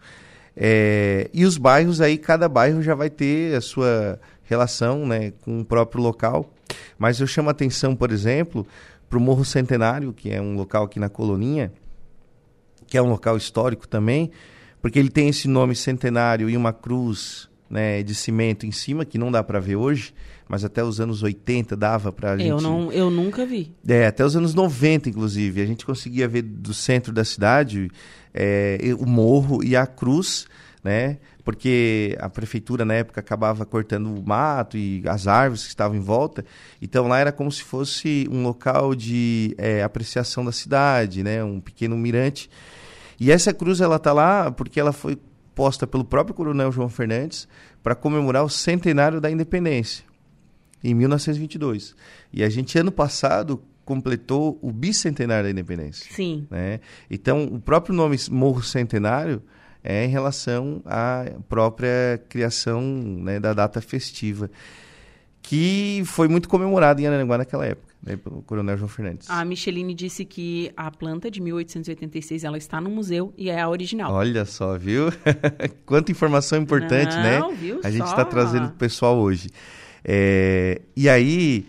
[0.57, 5.61] É, e os bairros aí, cada bairro já vai ter a sua relação né, com
[5.61, 6.53] o próprio local.
[6.99, 8.66] Mas eu chamo a atenção, por exemplo,
[9.09, 11.72] para o Morro Centenário, que é um local aqui na Coloninha,
[12.89, 14.32] que é um local histórico também,
[14.82, 19.18] porque ele tem esse nome centenário e uma cruz né, de cimento em cima, que
[19.18, 20.12] não dá para ver hoje,
[20.49, 22.49] mas até os anos 80 dava para a gente...
[22.49, 23.74] Eu, não, eu nunca vi.
[23.86, 25.61] É, até os anos 90, inclusive.
[25.61, 27.90] A gente conseguia ver do centro da cidade
[28.32, 30.46] é, o morro e a cruz,
[30.82, 31.18] né?
[31.44, 36.01] Porque a prefeitura, na época, acabava cortando o mato e as árvores que estavam em
[36.01, 36.44] volta.
[36.80, 41.42] Então, lá era como se fosse um local de é, apreciação da cidade, né?
[41.42, 42.51] Um pequeno mirante.
[43.18, 45.18] E essa cruz, ela tá lá porque ela foi
[45.59, 47.49] proposta pelo próprio Coronel João Fernandes
[47.82, 50.05] para comemorar o centenário da independência,
[50.83, 51.95] em 1922.
[52.33, 56.12] E a gente, ano passado, completou o bicentenário da independência.
[56.12, 56.47] Sim.
[56.51, 56.81] Né?
[57.11, 59.43] Então, o próprio nome Morro Centenário
[59.83, 64.51] é em relação à própria criação né, da data festiva,
[65.41, 69.31] que foi muito comemorada em Aranaguá naquela época, né, pelo Coronel João Fernandes.
[69.31, 73.70] A Micheline disse que a planta de 1886 ela está no museu e é a
[73.70, 74.12] original.
[74.12, 75.07] Olha só, viu?
[75.87, 77.57] Quanta informação importante, Não, né?
[77.59, 79.49] viu A gente está trazendo para o pessoal hoje.
[80.11, 81.66] É, e aí,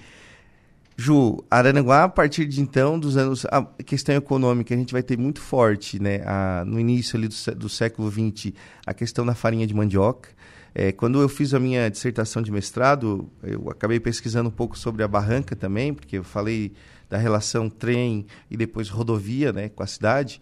[0.95, 3.45] Ju, Aranaguá, a partir de então, dos anos.
[3.51, 6.21] A questão econômica, a gente vai ter muito forte, né?
[6.25, 8.53] A, no início ali do, do século XX,
[8.85, 10.29] a questão da farinha de mandioca.
[10.73, 15.03] É, quando eu fiz a minha dissertação de mestrado, eu acabei pesquisando um pouco sobre
[15.03, 16.71] a barranca também, porque eu falei
[17.09, 20.39] da relação trem e depois rodovia né, com a cidade.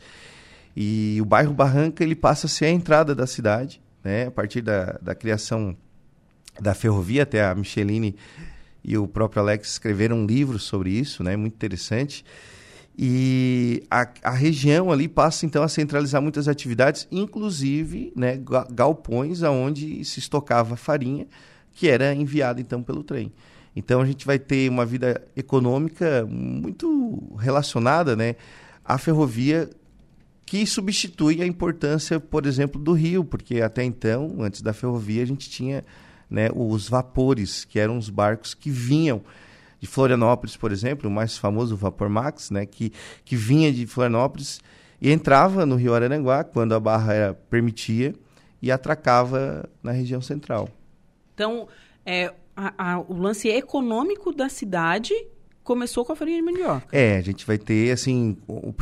[0.76, 4.62] E o bairro Barranca ele passa a ser a entrada da cidade, né, a partir
[4.62, 5.76] da, da criação
[6.60, 8.16] da ferrovia, até a Micheline
[8.84, 12.24] e o próprio Alex escreveram um livro sobre isso, né, muito interessante.
[12.98, 19.44] E a, a região ali passa então a centralizar muitas atividades, inclusive né, ga- galpões
[19.44, 21.28] aonde se estocava farinha,
[21.74, 23.32] que era enviada então pelo trem.
[23.76, 28.36] Então a gente vai ter uma vida econômica muito relacionada né,
[28.84, 29.70] à ferrovia
[30.44, 35.26] que substitui a importância, por exemplo, do rio, porque até então, antes da ferrovia, a
[35.28, 35.84] gente tinha
[36.30, 39.22] né, os vapores, que eram os barcos que vinham
[39.80, 42.92] de Florianópolis, por exemplo, o mais famoso o Vapor Max, né, que,
[43.24, 44.60] que vinha de Florianópolis
[45.00, 48.16] e entrava no Rio Araranguá, quando a barra era, permitia,
[48.62, 50.68] e atracava na região central.
[51.36, 51.68] Então,
[52.04, 55.14] é, a- a- o lance econômico da cidade
[55.68, 56.88] começou com a farinha de mandioca.
[56.92, 58.74] É, a gente vai ter assim o,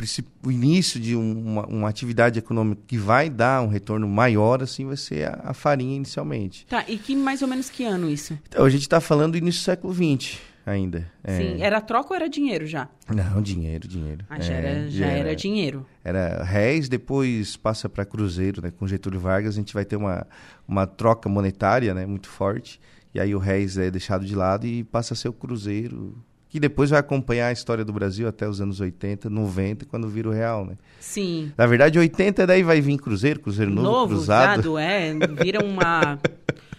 [0.44, 4.86] o início de um- uma, uma atividade econômica que vai dar um retorno maior, assim,
[4.86, 6.64] vai ser a, a farinha inicialmente.
[6.66, 8.38] Tá, e que mais ou menos que ano isso?
[8.48, 11.10] Então, a gente está falando do início do século XX ainda.
[11.22, 11.36] É.
[11.36, 12.88] Sim, era troca ou era dinheiro já?
[13.08, 14.24] Não, dinheiro, dinheiro.
[14.30, 15.86] Ah, já, É, era, já era dinheiro.
[16.04, 18.72] Era réis, depois passa para cruzeiro, né?
[18.76, 20.26] Com Getúlio Vargas a gente vai ter uma,
[20.66, 22.06] uma troca monetária, né?
[22.06, 22.80] Muito forte.
[23.14, 26.16] E aí o réis é deixado de lado e passa a ser o cruzeiro,
[26.48, 30.28] que depois vai acompanhar a história do Brasil até os anos 80, 90, quando vira
[30.28, 30.74] o real, né?
[31.00, 31.52] Sim.
[31.56, 34.78] Na verdade, 80 daí vai vir cruzeiro, cruzeiro novo, Novo, cruzado.
[34.78, 36.18] é, vira uma,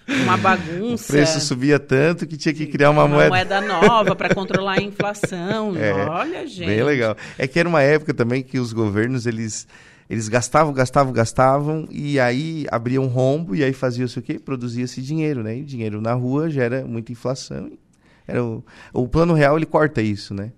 [0.07, 1.11] uma O bagunça.
[1.11, 3.59] preço subia tanto que tinha que criar uma, moeda.
[3.61, 5.73] nova para controlar a inflação.
[5.77, 6.65] É, Olha, gente.
[6.65, 7.15] Bem legal.
[7.37, 9.67] É que era uma época também que os governos, eles,
[10.09, 14.39] eles gastavam, gastavam, gastavam, e aí abriam rombo, e aí fazia-se o quê?
[14.39, 15.57] Produzia-se dinheiro, né?
[15.57, 17.69] E dinheiro na rua gera muita inflação.
[18.27, 18.63] Era o,
[18.93, 20.51] o plano real, ele corta isso, né?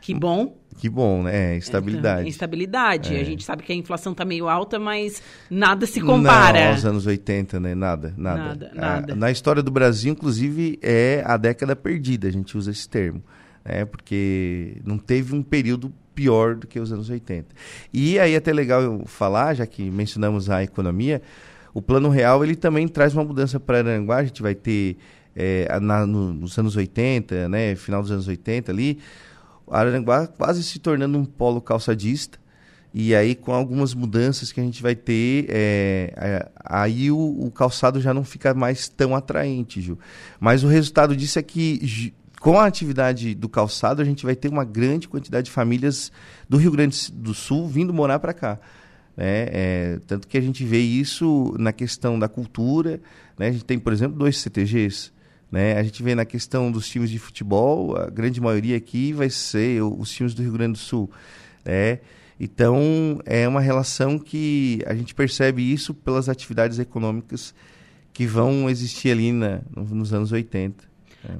[0.00, 0.56] Que bom.
[0.78, 1.54] Que bom, né?
[1.54, 2.28] É, estabilidade.
[2.28, 3.16] Estabilidade.
[3.16, 3.20] É.
[3.20, 6.66] A gente sabe que a inflação tá meio alta, mas nada se compara.
[6.66, 7.74] Não, aos anos 80, né?
[7.74, 8.42] Nada, nada.
[8.44, 9.14] Nada, A- nada.
[9.14, 13.22] na história do Brasil, inclusive, é a década perdida, a gente usa esse termo.
[13.64, 13.84] Né?
[13.86, 17.46] Porque não teve um período pior do que os anos 80.
[17.92, 21.20] E aí é até legal eu falar, já que mencionamos a economia,
[21.74, 24.96] o Plano Real ele também traz uma mudança para Aranguá, a gente vai ter
[25.36, 27.74] é, na- no- nos anos 80, né?
[27.76, 28.98] final dos anos 80 ali,
[29.70, 32.38] Araranguá quase se tornando um polo calçadista,
[32.98, 37.50] e aí, com algumas mudanças que a gente vai ter, é, é, aí o, o
[37.50, 39.98] calçado já não fica mais tão atraente, Ju.
[40.40, 44.48] Mas o resultado disso é que, com a atividade do calçado, a gente vai ter
[44.48, 46.10] uma grande quantidade de famílias
[46.48, 48.58] do Rio Grande do Sul vindo morar para cá.
[49.14, 49.48] Né?
[49.50, 52.98] É, tanto que a gente vê isso na questão da cultura.
[53.38, 53.48] Né?
[53.48, 55.12] A gente tem, por exemplo, dois CTGs.
[55.50, 55.78] Né?
[55.78, 59.80] A gente vê na questão dos times de futebol, a grande maioria aqui vai ser
[59.82, 61.10] os times do Rio Grande do Sul.
[61.64, 62.00] Né?
[62.38, 67.54] Então, é uma relação que a gente percebe isso pelas atividades econômicas
[68.12, 70.84] que vão existir ali na, no- nos anos 80.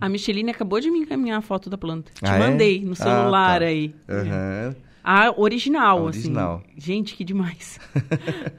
[0.01, 2.11] A Micheline acabou de me encaminhar a foto da planta.
[2.13, 2.39] Te Ah, é?
[2.39, 3.67] mandei no Ah, celular tá.
[3.67, 3.95] aí.
[4.09, 4.75] Aham.
[5.09, 6.63] A original, A original.
[6.67, 6.81] assim.
[6.81, 7.79] Gente, que demais.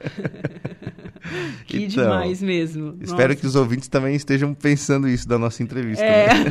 [1.66, 2.96] que Então, demais mesmo.
[3.02, 3.40] Espero Nossa.
[3.40, 6.02] que os ouvintes também estejam pensando isso da nossa entrevista.
[6.02, 6.28] É.
[6.32, 6.44] né?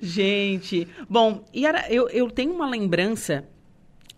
[0.00, 3.44] Gente, bom, e eu, eu tenho uma lembrança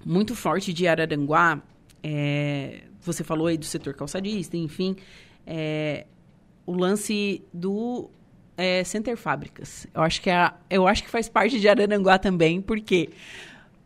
[0.04, 1.60] muito forte de Araranguá.
[2.02, 4.94] é, você falou aí do setor calçadista, enfim.
[5.46, 6.06] é,
[6.64, 8.08] o lance do
[8.56, 9.86] é, Center Fábricas.
[9.94, 13.10] Eu acho, que é a- eu acho que faz parte de Araranguá também, por quê?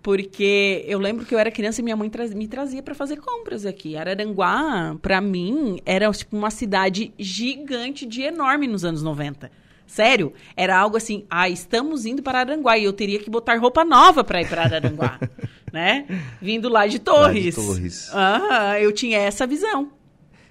[0.02, 3.16] Porque eu lembro que eu era criança e minha mãe tra- me trazia para fazer
[3.18, 3.96] compras aqui.
[3.96, 9.50] Araranguá, para mim, era tipo uma cidade gigante de enorme nos anos 90.
[9.86, 13.84] Sério, era algo assim, ah, estamos indo para Aranguá e eu teria que botar roupa
[13.84, 15.18] nova para ir para Araranguá,
[15.72, 16.06] né?
[16.40, 17.56] Vindo lá de Torres.
[17.56, 18.08] Torres.
[18.14, 19.90] Ah, eu tinha essa visão.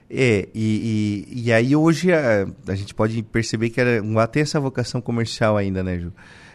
[0.10, 4.60] É, e, e, e aí hoje a, a, gente pode perceber que Araranguá tem essa
[4.60, 6.12] vocação comercial ainda, né, Ju?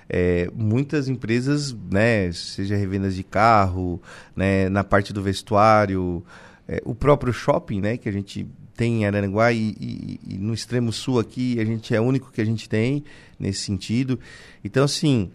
[0.09, 4.01] É, muitas empresas, né, seja revendas de carro,
[4.37, 6.23] né, na parte do vestuário,
[6.69, 8.47] é, o próprio shopping, né, que a gente
[8.77, 12.33] tem em Araranguá e, e, e, no extremo sul aqui a gente é o único
[12.33, 13.05] que a gente tem
[13.39, 14.19] nesse sentido.
[14.65, 15.31] Então, assim,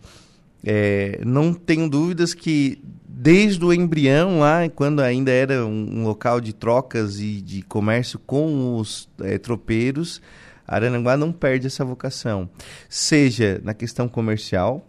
[0.64, 6.40] é, não tenho dúvidas que desde o embrião lá, quando ainda era um, um local
[6.40, 10.22] de trocas e de comércio com os é, tropeiros,
[10.70, 12.50] Araranguá não perde essa vocação,
[12.88, 14.86] seja na questão comercial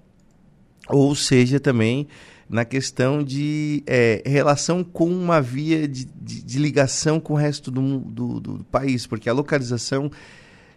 [0.89, 2.07] ou seja também
[2.49, 7.70] na questão de é, relação com uma via de, de, de, ligação com o resto
[7.70, 10.11] do, do, do, país, porque a localização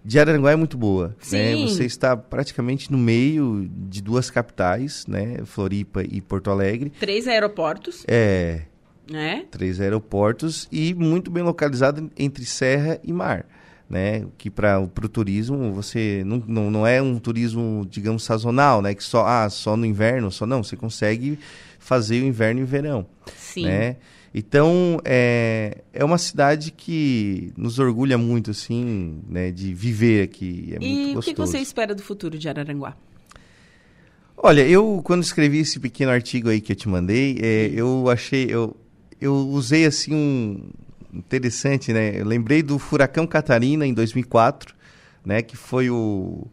[0.06, 1.16] de Araranguá é muito boa.
[1.32, 1.56] Né?
[1.56, 5.40] Você está praticamente no meio de duas capitais, né?
[5.46, 6.92] Floripa e Porto Alegre.
[6.92, 8.04] Três aeroportos.
[8.08, 8.62] É.
[9.12, 9.40] É?
[9.50, 13.46] Três aeroportos e muito bem localizado entre serra e mar
[13.94, 14.26] né?
[14.40, 18.96] Que para o turismo você não, não, não é um turismo, digamos, sazonal, né?
[18.96, 20.64] Que só, ah, só no inverno, só não.
[20.64, 21.38] Você consegue
[21.78, 23.06] fazer o inverno e o verão.
[23.38, 23.66] Sim.
[23.66, 23.98] Né?
[24.34, 30.74] Então, é, é uma cidade que nos orgulha muito, assim, né, de viver aqui.
[30.74, 32.98] É e o que, você espera do futuro de Araranguá?
[34.36, 38.48] Olha, eu, quando escrevi esse pequeno artigo aí que eu te mandei, é, eu achei,
[38.50, 38.76] eu,
[39.22, 40.72] eu usei, assim, um,
[41.14, 42.20] interessante, né?
[42.20, 44.74] Eu lembrei do furacão Catarina em 2004,
[45.26, 45.42] né?
[45.42, 46.48] Que foi o,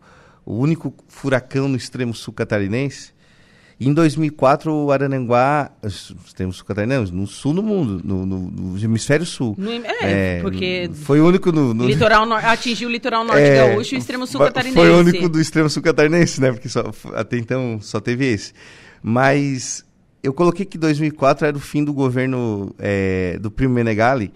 [0.45, 3.13] o único furacão no extremo sul catarinense.
[3.79, 8.79] E em 2004, o Arananguá, extremo sul catarinense, no sul do mundo, no, no, no
[8.79, 9.55] hemisfério sul.
[9.57, 10.91] No, é, é, porque...
[10.93, 11.73] Foi o único no...
[11.73, 14.77] no litoral no, atingiu o litoral norte é, gaúcho e o extremo sul catarinense.
[14.77, 16.53] Foi o único do extremo sul catarinense, né?
[16.53, 18.53] Porque só, até então só teve esse.
[19.03, 19.83] Mas
[20.23, 24.31] eu coloquei que 2004 era o fim do governo é, do Primo Menegali,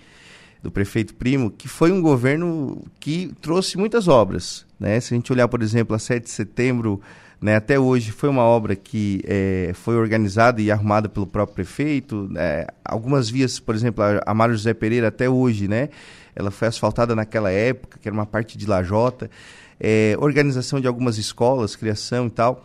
[0.64, 4.64] do prefeito Primo, que foi um governo que trouxe muitas obras.
[4.80, 4.98] Né?
[4.98, 7.02] Se a gente olhar, por exemplo, a 7 de setembro,
[7.38, 12.26] né, até hoje foi uma obra que é, foi organizada e arrumada pelo próprio prefeito.
[12.30, 12.66] Né?
[12.82, 15.90] Algumas vias, por exemplo, a, a Mário José Pereira até hoje, né?
[16.34, 19.30] ela foi asfaltada naquela época, que era uma parte de lajota.
[19.78, 22.64] É, organização de algumas escolas, criação e tal.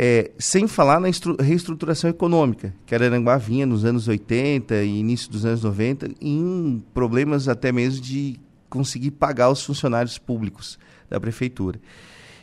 [0.00, 1.08] É, sem falar na
[1.40, 7.48] reestruturação econômica, que Araranguá vinha nos anos 80 e início dos anos 90 em problemas
[7.48, 8.38] até mesmo de
[8.70, 10.78] conseguir pagar os funcionários públicos
[11.10, 11.80] da prefeitura.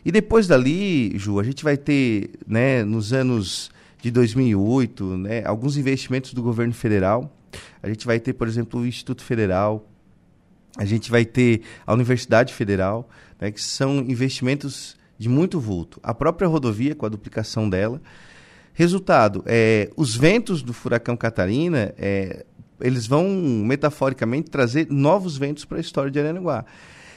[0.03, 5.77] E depois dali, Ju, a gente vai ter, né, nos anos de 2008, né, alguns
[5.77, 7.33] investimentos do governo federal.
[7.81, 9.89] A gente vai ter, por exemplo, o Instituto Federal,
[10.77, 15.99] a gente vai ter a Universidade Federal, né, que são investimentos de muito vulto.
[16.03, 18.01] A própria rodovia, com a duplicação dela.
[18.73, 22.45] Resultado, é, os ventos do furacão Catarina, é,
[22.81, 26.65] eles vão, metaforicamente, trazer novos ventos para a história de Aranaguá.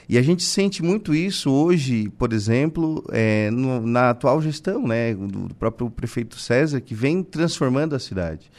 [0.09, 5.15] E a gente sente muito isso hoje, por exemplo, é, no, na atual gestão né,
[5.15, 8.51] do, do próprio prefeito César, que vem transformando a cidade.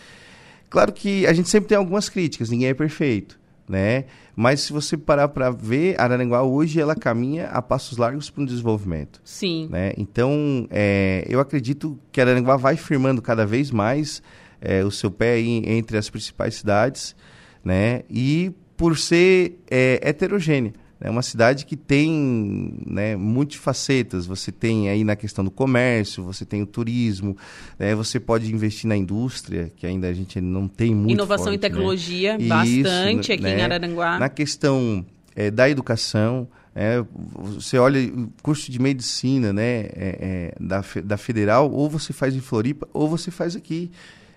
[0.70, 3.40] Claro que a gente sempre tem algumas críticas, ninguém é perfeito
[3.70, 4.06] né?
[4.36, 8.46] Mas se você parar para ver, Araranguá hoje ela caminha a passos largos para um
[8.46, 9.22] desenvolvimento.
[9.24, 9.68] Sim.
[9.70, 9.94] Né?
[9.96, 14.24] Então, é, eu acredito que Araranguá vai firmando cada vez mais
[14.60, 17.16] é, o seu pé aí entre as principais cidades,
[17.64, 18.02] né?
[18.10, 20.74] E por ser é, heterogênea.
[21.02, 24.26] É uma cidade que tem né, multifacetas.
[24.26, 27.38] Você tem aí na questão do comércio, você tem o turismo,
[27.78, 31.12] né, você pode investir na indústria, que ainda a gente não tem muito.
[31.12, 31.70] Inovação forte, e né?
[31.70, 32.48] tecnologia, né?
[32.48, 33.60] bastante Isso, aqui né?
[33.60, 34.20] em Araranguá.
[34.20, 40.56] Na questão é, da educação, é, você olha o curso de medicina né, é, é,
[40.60, 43.90] da, da federal, ou você faz em Floripa, ou você faz aqui.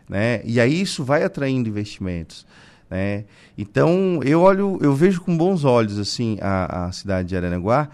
[0.09, 0.43] Né?
[0.45, 2.47] E aí isso vai atraindo investimentos.
[2.93, 3.25] Né?
[3.57, 7.89] Então eu olho, eu vejo com bons olhos assim a, a cidade de Aranaguá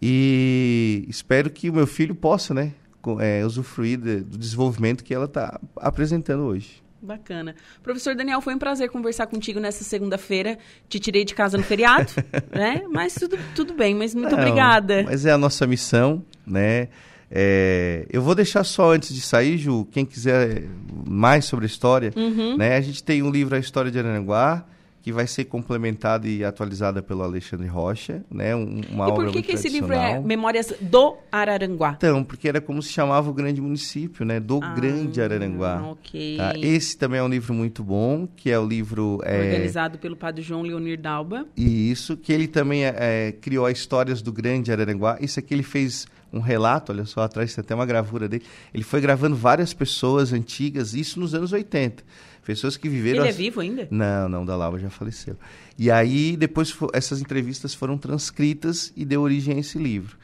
[0.00, 2.72] e espero que o meu filho possa, né,
[3.20, 6.82] é, usufruir de, do desenvolvimento que ela está apresentando hoje.
[7.02, 7.54] Bacana.
[7.82, 10.58] Professor Daniel, foi um prazer conversar contigo nessa segunda-feira.
[10.88, 12.10] Te tirei de casa no feriado,
[12.50, 12.84] né?
[12.90, 15.02] Mas tudo, tudo bem, mas muito Não, obrigada.
[15.02, 16.88] Mas é a nossa missão, né?
[17.30, 20.64] É, eu vou deixar só antes de sair, Ju, quem quiser
[21.06, 22.56] mais sobre a história, uhum.
[22.56, 22.76] né?
[22.76, 24.64] A gente tem um livro A História de Aranaguá,
[25.08, 28.54] que vai ser complementada e atualizada pelo Alexandre Rocha, né?
[28.54, 31.94] Um, uma e por que, que esse livro é Memórias do Araranguá?
[31.96, 34.40] Então, porque era como se chamava o grande município, né?
[34.40, 35.82] Do ah, Grande Araranguá.
[35.92, 36.36] Ok.
[36.36, 36.52] Tá?
[36.58, 39.20] Esse também é um livro muito bom, que é o livro...
[39.24, 39.40] É...
[39.40, 41.46] Organizado pelo padre João Leonir Dalba.
[41.56, 45.16] E isso, que ele também é, é, criou as histórias do Grande Araranguá.
[45.20, 48.44] Isso aqui ele fez um relato, olha só, atrás tem até uma gravura dele.
[48.72, 52.02] Ele foi gravando várias pessoas antigas, isso nos anos 80
[52.44, 53.20] Pessoas que viveram.
[53.20, 53.86] Ele é vivo ainda?
[53.90, 55.36] Não, não, Dalava já faleceu.
[55.76, 60.16] E aí, depois, essas entrevistas foram transcritas e deu origem a esse livro.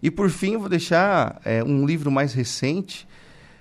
[0.00, 3.04] E, por fim, eu vou deixar é, um livro mais recente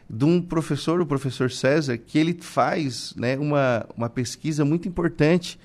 [0.08, 5.58] de um professor, o professor César, que ele faz né, uma, uma pesquisa muito importante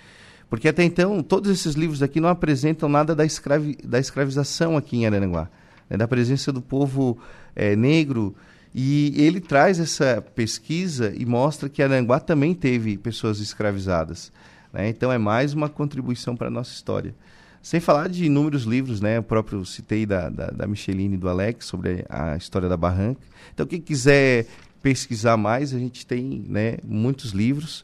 [0.48, 4.96] porque até então, todos esses livros aqui não apresentam nada da, escravi, da escravização aqui
[4.98, 5.50] em Araranguá,
[5.88, 7.18] né, da presença do povo
[7.54, 8.34] é, negro.
[8.74, 14.30] E ele traz essa pesquisa e mostra que Araranguá também teve pessoas escravizadas.
[14.72, 14.88] Né?
[14.88, 17.14] Então é mais uma contribuição para a nossa história.
[17.62, 19.16] Sem falar de inúmeros livros, né?
[19.16, 23.20] Eu próprio citei da, da, da Micheline e do Alex sobre a história da barranca.
[23.52, 24.46] Então, quem quiser
[24.80, 27.82] pesquisar mais, a gente tem né, muitos livros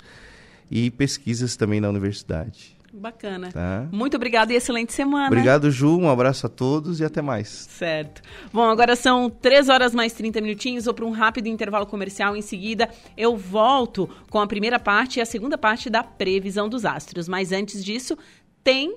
[0.70, 2.76] e pesquisas também na universidade.
[2.92, 3.50] Bacana.
[3.50, 3.88] Tá?
[3.90, 5.28] Muito obrigada e excelente semana.
[5.28, 5.98] Obrigado, Ju.
[5.98, 7.48] Um abraço a todos e até mais.
[7.48, 8.20] Certo.
[8.52, 10.84] Bom, agora são 3 horas mais 30 minutinhos.
[10.84, 12.36] Vou para um rápido intervalo comercial.
[12.36, 16.84] Em seguida, eu volto com a primeira parte e a segunda parte da previsão dos
[16.84, 17.28] astros.
[17.28, 18.16] Mas antes disso,
[18.62, 18.94] tem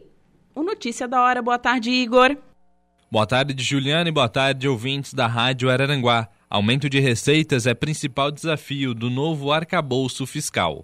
[0.54, 1.42] o Notícia da Hora.
[1.42, 2.36] Boa tarde, Igor.
[3.10, 6.28] Boa tarde, Juliana, e boa tarde, ouvintes da Rádio Araranguá.
[6.50, 10.84] Aumento de receitas é principal desafio do novo arcabouço fiscal.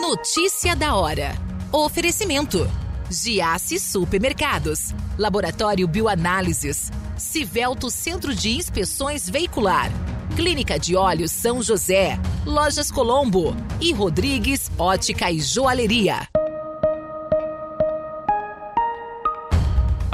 [0.00, 1.34] Notícia da hora.
[1.72, 2.70] Oferecimento:
[3.10, 9.90] Giasse Supermercados, Laboratório Bioanálises, Civelto Centro de Inspeções Veicular,
[10.36, 13.56] Clínica de Olhos São José, Lojas Colombo.
[13.80, 16.26] E Rodrigues Ótica e Joalheria.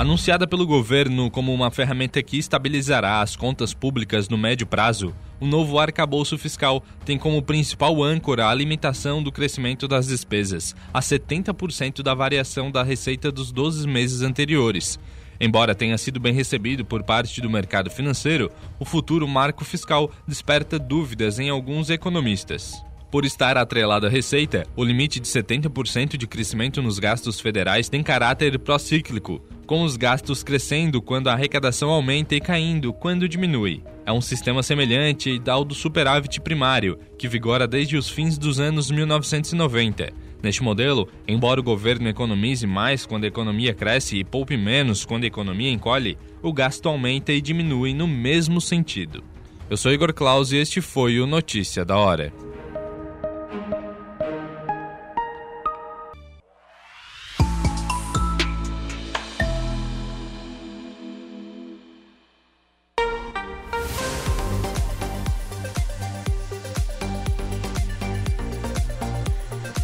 [0.02, 5.46] Anunciada pelo governo como uma ferramenta que estabilizará as contas públicas no médio prazo, o
[5.46, 12.02] novo arcabouço fiscal tem como principal âncora a limitação do crescimento das despesas, a 70%
[12.02, 14.98] da variação da receita dos 12 meses anteriores.
[15.40, 18.50] Embora tenha sido bem recebido por parte do mercado financeiro,
[18.80, 22.82] o futuro marco fiscal desperta dúvidas em alguns economistas.
[23.12, 28.02] Por estar atrelado à receita, o limite de 70% de crescimento nos gastos federais tem
[28.02, 33.82] caráter procíclico, com os gastos crescendo quando a arrecadação aumenta e caindo quando diminui.
[34.06, 38.90] É um sistema semelhante ao do superávit primário, que vigora desde os fins dos anos
[38.90, 40.10] 1990.
[40.42, 45.24] Neste modelo, embora o governo economize mais quando a economia cresce e poupe menos quando
[45.24, 49.22] a economia encolhe, o gasto aumenta e diminui no mesmo sentido.
[49.68, 52.32] Eu sou Igor Claus e este foi o Notícia da Hora.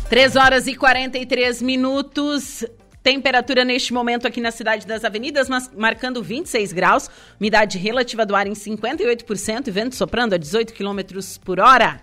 [0.09, 2.65] Três horas e 43 minutos.
[3.03, 7.11] Temperatura neste momento aqui na cidade das avenidas, mas marcando 26 graus.
[7.39, 12.01] Umidade relativa do ar em 58% e vento soprando a 18 quilômetros por hora.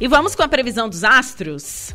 [0.00, 1.94] E vamos com a previsão dos astros.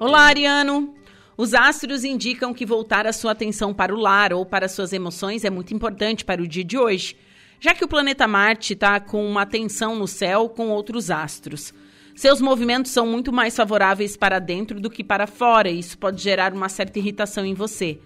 [0.00, 0.94] Olá, Ariano.
[1.36, 5.44] Os astros indicam que voltar a sua atenção para o lar ou para suas emoções
[5.44, 7.14] é muito importante para o dia de hoje,
[7.60, 11.74] já que o planeta Marte está com uma tensão no céu com outros astros.
[12.14, 16.22] Seus movimentos são muito mais favoráveis para dentro do que para fora, e isso pode
[16.22, 17.98] gerar uma certa irritação em você.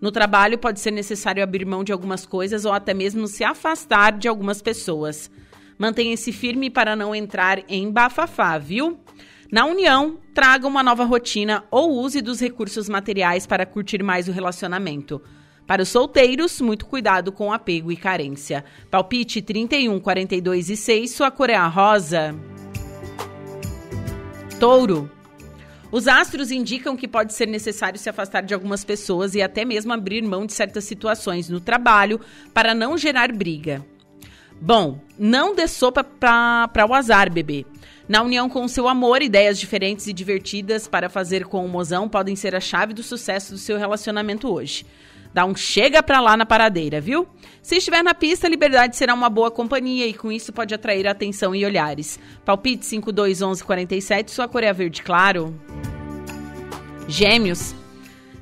[0.00, 4.16] No trabalho, pode ser necessário abrir mão de algumas coisas ou até mesmo se afastar
[4.16, 5.30] de algumas pessoas.
[5.78, 8.98] Mantenha-se firme para não entrar em bafafá, viu?
[9.52, 14.32] Na união, traga uma nova rotina ou use dos recursos materiais para curtir mais o
[14.32, 15.20] relacionamento.
[15.66, 18.64] Para os solteiros, muito cuidado com apego e carência.
[18.90, 22.34] Palpite 31, 42 e 6, sua cor é a rosa.
[24.60, 25.10] Touro.
[25.90, 29.90] Os astros indicam que pode ser necessário se afastar de algumas pessoas e até mesmo
[29.90, 32.20] abrir mão de certas situações no trabalho
[32.52, 33.82] para não gerar briga.
[34.60, 37.64] Bom, não dê sopa para o azar, bebê.
[38.06, 42.06] Na união com o seu amor, ideias diferentes e divertidas para fazer com o mozão
[42.06, 44.84] podem ser a chave do sucesso do seu relacionamento hoje.
[45.32, 47.26] Dá um chega pra lá na paradeira, viu?
[47.62, 51.54] Se estiver na pista, Liberdade será uma boa companhia e com isso pode atrair atenção
[51.54, 52.18] e olhares.
[52.44, 55.54] Palpite 521147, sua cor é verde claro.
[57.06, 57.74] Gêmeos.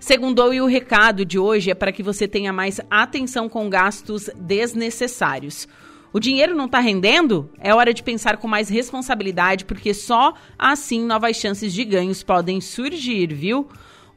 [0.00, 4.30] Segundou e o recado de hoje é para que você tenha mais atenção com gastos
[4.36, 5.68] desnecessários.
[6.10, 7.50] O dinheiro não está rendendo?
[7.58, 12.60] É hora de pensar com mais responsabilidade, porque só assim novas chances de ganhos podem
[12.60, 13.68] surgir, viu?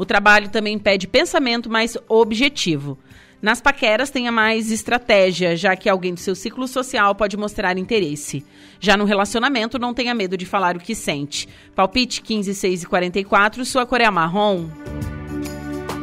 [0.02, 2.98] O trabalho também pede pensamento mais objetivo.
[3.40, 8.44] Nas paqueras, tenha mais estratégia, já que alguém do seu ciclo social pode mostrar interesse.
[8.80, 11.48] Já no relacionamento, não tenha medo de falar o que sente.
[11.76, 14.72] Palpite 15, 6 e 44, sua cor é marrom.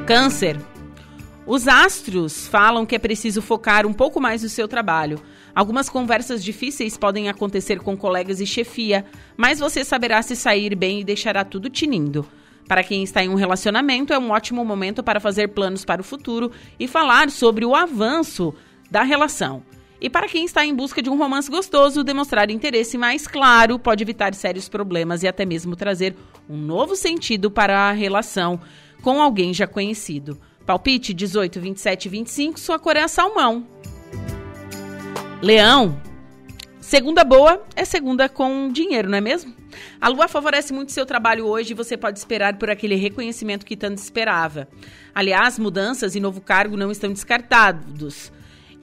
[0.06, 0.56] Câncer.
[1.44, 5.20] Os astros falam que é preciso focar um pouco mais no seu trabalho.
[5.52, 9.04] Algumas conversas difíceis podem acontecer com colegas e chefia,
[9.36, 12.24] mas você saberá se sair bem e deixará tudo tinindo.
[12.68, 16.04] Para quem está em um relacionamento, é um ótimo momento para fazer planos para o
[16.04, 18.54] futuro e falar sobre o avanço
[18.90, 19.62] da relação.
[20.00, 24.04] E para quem está em busca de um romance gostoso, demonstrar interesse mais claro pode
[24.04, 26.14] evitar sérios problemas e até mesmo trazer
[26.48, 28.60] um novo sentido para a relação
[29.02, 30.38] com alguém já conhecido.
[30.64, 33.66] Palpite 18, 27 25, sua cor é salmão.
[35.40, 36.00] Leão,
[36.80, 39.57] segunda boa é segunda com dinheiro, não é mesmo?
[40.00, 43.76] A lua favorece muito seu trabalho hoje e você pode esperar por aquele reconhecimento que
[43.76, 44.68] tanto esperava.
[45.14, 48.32] Aliás, mudanças e novo cargo não estão descartados.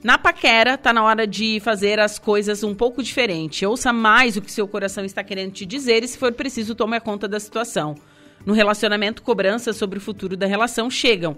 [0.02, 3.66] Na paquera, tá na hora de fazer as coisas um pouco diferente.
[3.66, 7.00] Ouça mais o que seu coração está querendo te dizer e, se for preciso, tome
[7.00, 7.96] conta da situação.
[8.44, 11.36] No relacionamento, cobranças sobre o futuro da relação chegam.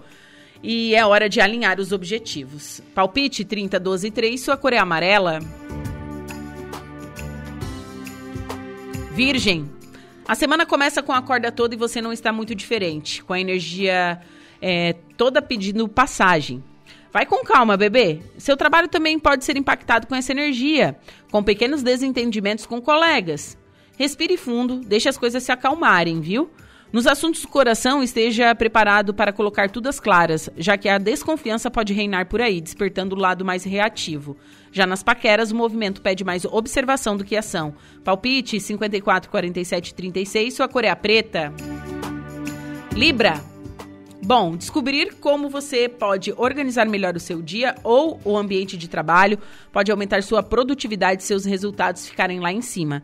[0.63, 2.83] E é hora de alinhar os objetivos.
[2.95, 5.39] Palpite 30, 12 3, sua cor é amarela.
[9.19, 9.69] Virgem.
[10.28, 13.40] A semana começa com a corda toda e você não está muito diferente, com a
[13.40, 14.20] energia
[14.62, 16.62] é, toda pedindo passagem.
[17.12, 18.23] Vai com calma, bebê.
[18.36, 20.97] Seu trabalho também pode ser impactado com essa energia,
[21.32, 23.59] com pequenos desentendimentos com colegas.
[23.99, 26.49] Respire fundo, deixe as coisas se acalmarem, viu?
[26.90, 31.70] Nos assuntos do coração, esteja preparado para colocar tudo às claras, já que a desconfiança
[31.70, 34.39] pode reinar por aí, despertando o lado mais reativo.
[34.73, 37.74] Já nas paqueras, o movimento pede mais observação do que ação.
[38.02, 41.52] Palpite 54, 47, 36, sua cor é a preta.
[42.94, 43.35] Libra.
[44.23, 49.39] Bom, descobrir como você pode organizar melhor o seu dia ou o ambiente de trabalho
[49.70, 53.02] pode aumentar sua produtividade e seus resultados ficarem lá em cima.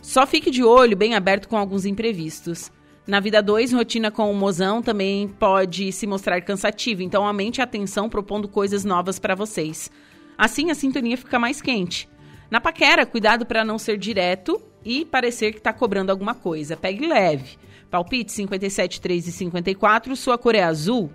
[0.00, 2.70] Só fique de olho bem aberto com alguns imprevistos.
[3.06, 7.64] Na vida 2, rotina com o mozão também pode se mostrar cansativa, então aumente a
[7.64, 9.88] atenção propondo coisas novas para vocês.
[10.36, 12.08] Assim a sintonia fica mais quente.
[12.50, 16.76] Na paquera, cuidado para não ser direto e parecer que está cobrando alguma coisa.
[16.76, 17.56] Pegue leve.
[17.88, 21.08] Palpite 57, 3 e 54, sua cor é azul.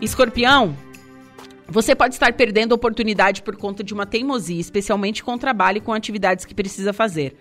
[0.00, 0.74] Escorpião,
[1.68, 5.82] você pode estar perdendo oportunidade por conta de uma teimosia, especialmente com o trabalho e
[5.82, 7.36] com atividades que precisa fazer.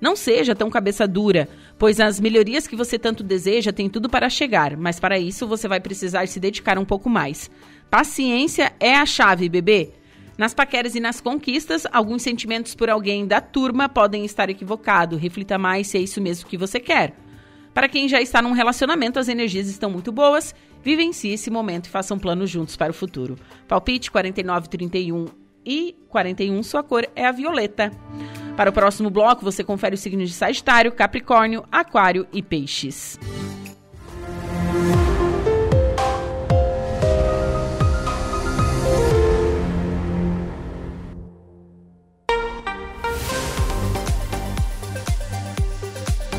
[0.00, 1.48] Não seja tão cabeça dura,
[1.78, 5.68] pois as melhorias que você tanto deseja têm tudo para chegar, mas para isso você
[5.68, 7.50] vai precisar se dedicar um pouco mais.
[7.90, 9.92] Paciência é a chave, bebê.
[10.38, 15.20] Nas paqueras e nas conquistas, alguns sentimentos por alguém da turma podem estar equivocados.
[15.20, 17.14] Reflita mais se é isso mesmo que você quer.
[17.72, 20.54] Para quem já está num relacionamento, as energias estão muito boas.
[20.82, 23.36] Vivencie esse momento e façam planos juntos para o futuro.
[23.66, 27.90] Palpite 49, 31 e 41, sua cor é a violeta.
[28.56, 33.18] Para o próximo bloco, você confere os signos de Sagitário, Capricórnio, Aquário e Peixes.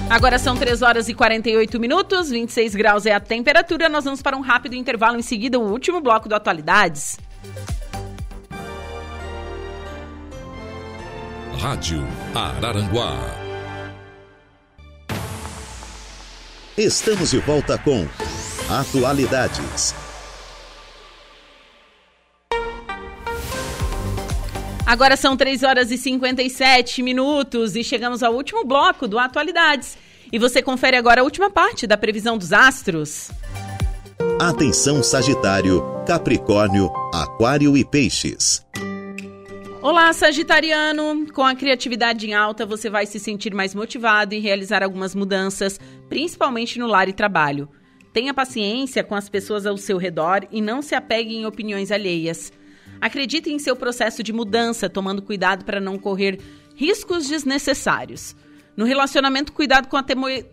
[0.09, 3.89] Agora são 3 horas e 48 minutos, 26 graus é a temperatura.
[3.89, 7.19] Nós vamos para um rápido intervalo, em seguida, o último bloco do Atualidades.
[11.59, 13.17] Rádio Araranguá.
[16.77, 18.07] Estamos de volta com
[18.69, 19.95] Atualidades.
[24.85, 29.97] Agora são 3 horas e 57 minutos e chegamos ao último bloco do Atualidades.
[30.31, 33.31] E você confere agora a última parte da previsão dos astros.
[34.39, 38.63] Atenção Sagitário, Capricórnio, Aquário e Peixes.
[39.79, 41.31] Olá, Sagitariano!
[41.31, 45.79] Com a criatividade em alta, você vai se sentir mais motivado e realizar algumas mudanças,
[46.09, 47.69] principalmente no lar e trabalho.
[48.11, 52.51] Tenha paciência com as pessoas ao seu redor e não se apegue em opiniões alheias.
[52.99, 56.39] Acredite em seu processo de mudança, tomando cuidado para não correr
[56.75, 58.35] riscos desnecessários.
[58.75, 60.05] No relacionamento, cuidado com a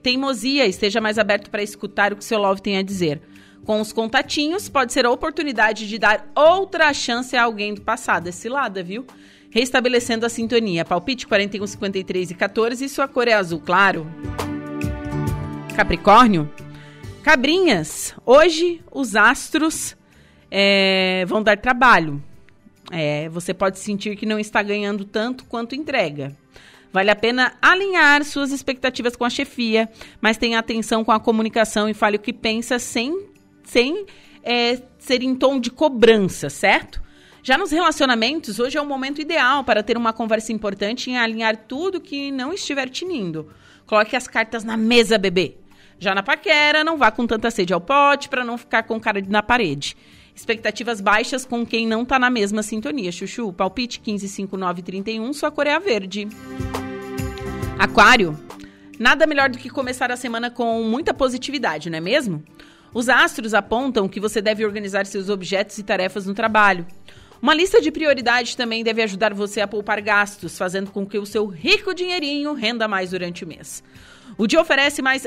[0.02, 3.22] teimosia, esteja mais aberto para escutar o que seu love tem a dizer.
[3.64, 8.28] Com os contatinhos, pode ser a oportunidade de dar outra chance a alguém do passado.
[8.28, 9.06] Esse lado, viu?
[9.50, 10.84] Restabelecendo a sintonia.
[10.84, 14.06] Palpite 41, 53 e 14 e sua cor é azul claro.
[15.74, 16.50] Capricórnio.
[17.22, 18.14] Cabrinhas.
[18.26, 19.96] Hoje, os astros
[20.50, 22.22] é, vão dar trabalho.
[22.92, 26.36] É, você pode sentir que não está ganhando tanto quanto entrega.
[26.92, 29.88] Vale a pena alinhar suas expectativas com a chefia,
[30.20, 33.34] mas tenha atenção com a comunicação e fale o que pensa sem,
[33.64, 34.06] sem
[34.42, 37.02] é, ser em tom de cobrança, certo?
[37.42, 41.56] Já nos relacionamentos, hoje é o momento ideal para ter uma conversa importante e alinhar
[41.68, 43.50] tudo que não estiver tinindo.
[43.86, 45.56] Coloque as cartas na mesa, bebê.
[45.98, 49.22] Já na paquera, não vá com tanta sede ao pote para não ficar com cara
[49.28, 49.96] na parede.
[50.34, 53.12] Expectativas baixas com quem não tá na mesma sintonia.
[53.12, 56.26] Chuchu, palpite 155931, sua cor é a verde.
[57.78, 58.38] Aquário,
[58.98, 62.42] nada melhor do que começar a semana com muita positividade, não é mesmo?
[62.94, 66.86] Os astros apontam que você deve organizar seus objetos e tarefas no trabalho.
[67.42, 71.26] Uma lista de prioridades também deve ajudar você a poupar gastos, fazendo com que o
[71.26, 73.82] seu rico dinheirinho renda mais durante o mês.
[74.38, 75.26] O dia oferece mais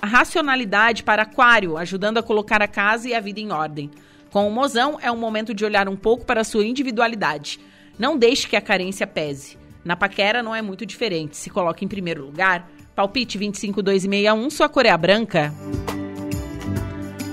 [0.00, 3.90] racionalidade para Aquário, ajudando a colocar a casa e a vida em ordem.
[4.30, 7.58] Com o mozão, é um momento de olhar um pouco para a sua individualidade.
[7.98, 9.58] Não deixe que a carência pese.
[9.84, 11.36] Na paquera não é muito diferente.
[11.36, 12.70] Se coloca em primeiro lugar.
[12.94, 15.52] Palpite 25261, sua cor é a branca.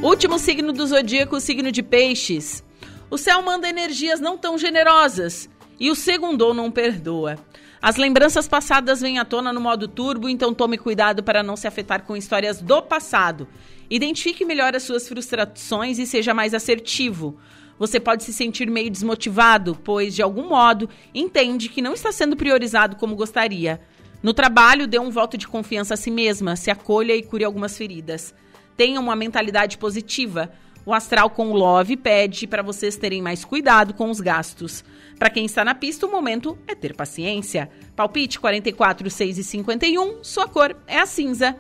[0.06, 2.64] Último signo do zodíaco, o signo de peixes.
[3.10, 5.50] O céu manda energias não tão generosas
[5.80, 7.40] e o segundo não perdoa.
[7.82, 11.66] As lembranças passadas vêm à tona no modo turbo, então tome cuidado para não se
[11.66, 13.48] afetar com histórias do passado.
[13.90, 17.40] Identifique melhor as suas frustrações e seja mais assertivo.
[17.80, 22.36] Você pode se sentir meio desmotivado, pois, de algum modo, entende que não está sendo
[22.36, 23.82] priorizado como gostaria.
[24.22, 27.76] No trabalho, dê um voto de confiança a si mesma, se acolha e cure algumas
[27.76, 28.36] feridas.
[28.78, 30.52] Tenha uma mentalidade positiva.
[30.86, 34.84] O astral com Love pede para vocês terem mais cuidado com os gastos.
[35.18, 37.70] Para quem está na pista, o momento é ter paciência.
[37.96, 41.56] Palpite 44, 6 e 51, sua cor é a cinza.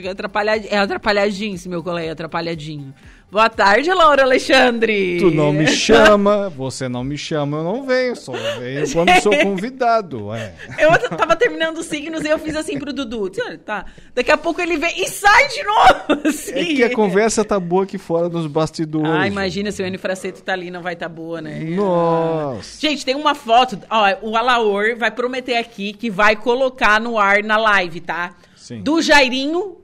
[0.07, 2.93] é atrapalhadinho, é atrapalhadinho esse meu colega, atrapalhadinho.
[3.29, 5.17] Boa tarde, Laura Alexandre.
[5.19, 9.37] Tu não me chama, você não me chama, eu não venho, só venho quando sou
[9.39, 10.33] convidado.
[10.33, 10.55] É.
[10.79, 13.29] Eu tava terminando os signos e eu fiz assim pro Dudu.
[13.65, 13.85] Tá,
[14.15, 16.27] daqui a pouco ele vem e sai de novo.
[16.29, 16.53] Assim.
[16.59, 19.11] É que a conversa tá boa aqui fora nos bastidores.
[19.11, 21.59] Ah, imagina se o N Fraceto tá ali, não vai tá boa, né?
[21.59, 22.79] Nossa.
[22.79, 27.43] Gente, tem uma foto, ó, o Alaor vai prometer aqui que vai colocar no ar
[27.43, 28.33] na live, tá?
[28.69, 28.83] Sim.
[28.83, 29.77] Do Jairinho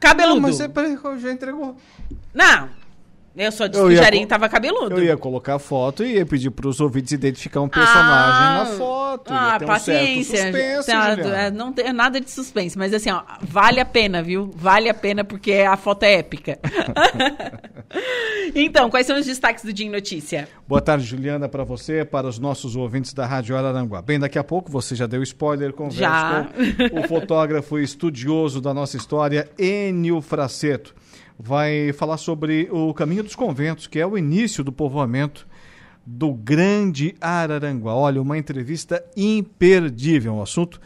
[0.00, 0.36] cabeludo.
[0.36, 0.66] Não, mas você
[1.18, 1.76] já entregou.
[2.32, 2.70] Não,
[3.36, 4.98] eu só disse eu que o tava cabeludo.
[4.98, 9.32] Eu ia colocar foto e ia pedir pros ouvintes identificar um personagem ah, na foto.
[9.32, 10.40] Ah, paciência.
[10.40, 14.20] Um suspense, tá, é, não tem nada de suspense, mas assim, ó, vale a pena,
[14.20, 14.50] viu?
[14.54, 16.58] Vale a pena porque a foto é épica.
[18.54, 20.48] então, quais são os destaques do Dia em Notícia?
[20.66, 24.02] Boa tarde, Juliana, para você, para os nossos ouvintes da Rádio Araranguá.
[24.02, 26.90] Bem, daqui a pouco você já deu spoiler, conversa já.
[26.90, 30.94] com o fotógrafo estudioso da nossa história, Enio Fraceto
[31.42, 35.48] vai falar sobre o caminho dos conventos, que é o início do povoamento
[36.04, 37.94] do Grande Araranguá.
[37.94, 40.80] Olha, uma entrevista imperdível, um assunto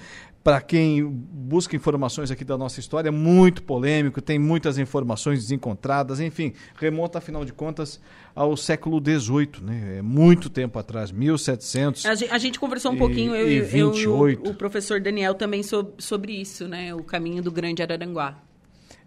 [0.44, 6.52] para quem busca informações aqui da nossa história, muito polêmico, tem muitas informações desencontradas, enfim,
[6.76, 7.98] remonta, afinal de contas,
[8.35, 9.97] ao século XVIII, né?
[9.98, 12.05] É muito tempo atrás, 1700.
[12.05, 14.44] A gente, a gente conversou um e, pouquinho, eu, e 28.
[14.44, 16.94] Eu, o professor Daniel também sobre, sobre isso, né?
[16.94, 18.36] O caminho do Grande Araranguá.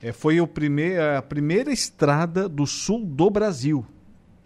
[0.01, 3.85] É, foi o primeir, a primeira estrada do sul do Brasil.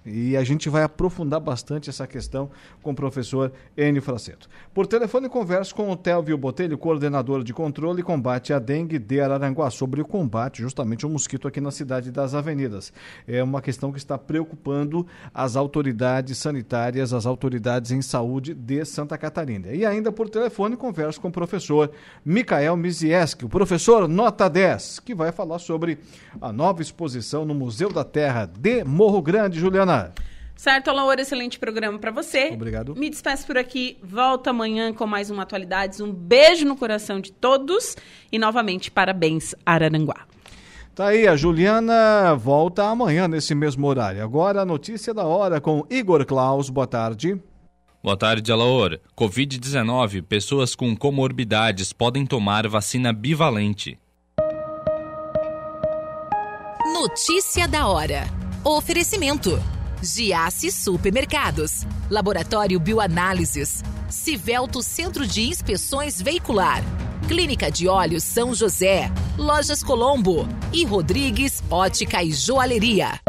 [0.06, 2.50] E a gente vai aprofundar bastante essa questão
[2.82, 4.50] com o professor Enio Fraceto.
[4.74, 9.22] Por telefone, converso com o Telvio Botelho, coordenador de controle e combate à dengue de
[9.22, 12.92] Araranguá, sobre o combate justamente ao mosquito aqui na cidade das avenidas.
[13.28, 19.18] É uma questão que está preocupando as autoridades sanitárias, as autoridades em saúde de Santa
[19.20, 19.72] Catarina.
[19.72, 21.92] E ainda por telefone, converso com o professor
[22.26, 26.00] Mikael Mizieski, o professor Nota 10, que vai falar sobre
[26.42, 29.91] a nova exposição no Museu da Terra de Morro Grande, Juliana.
[30.56, 32.52] Certo, Laura, excelente programa para você.
[32.54, 32.96] Obrigado.
[32.96, 36.00] Me despeço por aqui, volto amanhã com mais uma Atualidades.
[36.00, 37.96] Um beijo no coração de todos
[38.32, 40.28] e novamente parabéns, Araranguá.
[40.94, 44.24] Tá aí, a Juliana volta amanhã nesse mesmo horário.
[44.24, 46.70] Agora a notícia da hora com Igor Klaus.
[46.70, 47.42] Boa tarde.
[48.04, 49.00] Boa tarde, Alaor.
[49.18, 53.98] Covid-19, pessoas com comorbidades podem tomar vacina bivalente.
[56.94, 58.28] Notícia da hora.
[58.64, 59.81] Oferecimento.
[60.02, 61.86] Giasse Supermercados.
[62.10, 63.84] Laboratório Bioanálises.
[64.10, 66.84] Civelto Centro de Inspeções Veicular.
[67.28, 69.12] Clínica de Olhos São José.
[69.38, 70.48] Lojas Colombo.
[70.74, 73.20] E Rodrigues Ótica e Joalheria.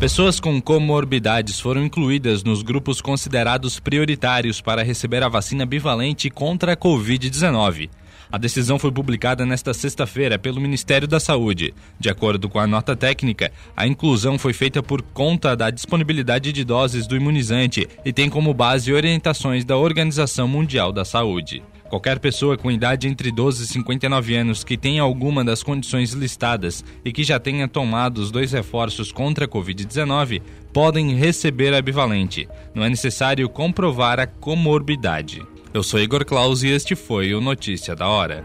[0.00, 6.72] Pessoas com comorbidades foram incluídas nos grupos considerados prioritários para receber a vacina bivalente contra
[6.72, 7.88] a Covid-19.
[8.34, 11.72] A decisão foi publicada nesta sexta-feira pelo Ministério da Saúde.
[12.00, 16.64] De acordo com a nota técnica, a inclusão foi feita por conta da disponibilidade de
[16.64, 21.62] doses do imunizante e tem como base orientações da Organização Mundial da Saúde.
[21.88, 26.84] Qualquer pessoa com idade entre 12 e 59 anos que tenha alguma das condições listadas
[27.04, 30.42] e que já tenha tomado os dois reforços contra a Covid-19
[30.72, 32.48] podem receber a bivalente.
[32.74, 35.53] Não é necessário comprovar a comorbidade.
[35.74, 38.44] Eu sou Igor Claus e este foi o Notícia da Hora.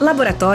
[0.00, 0.54] Laboratório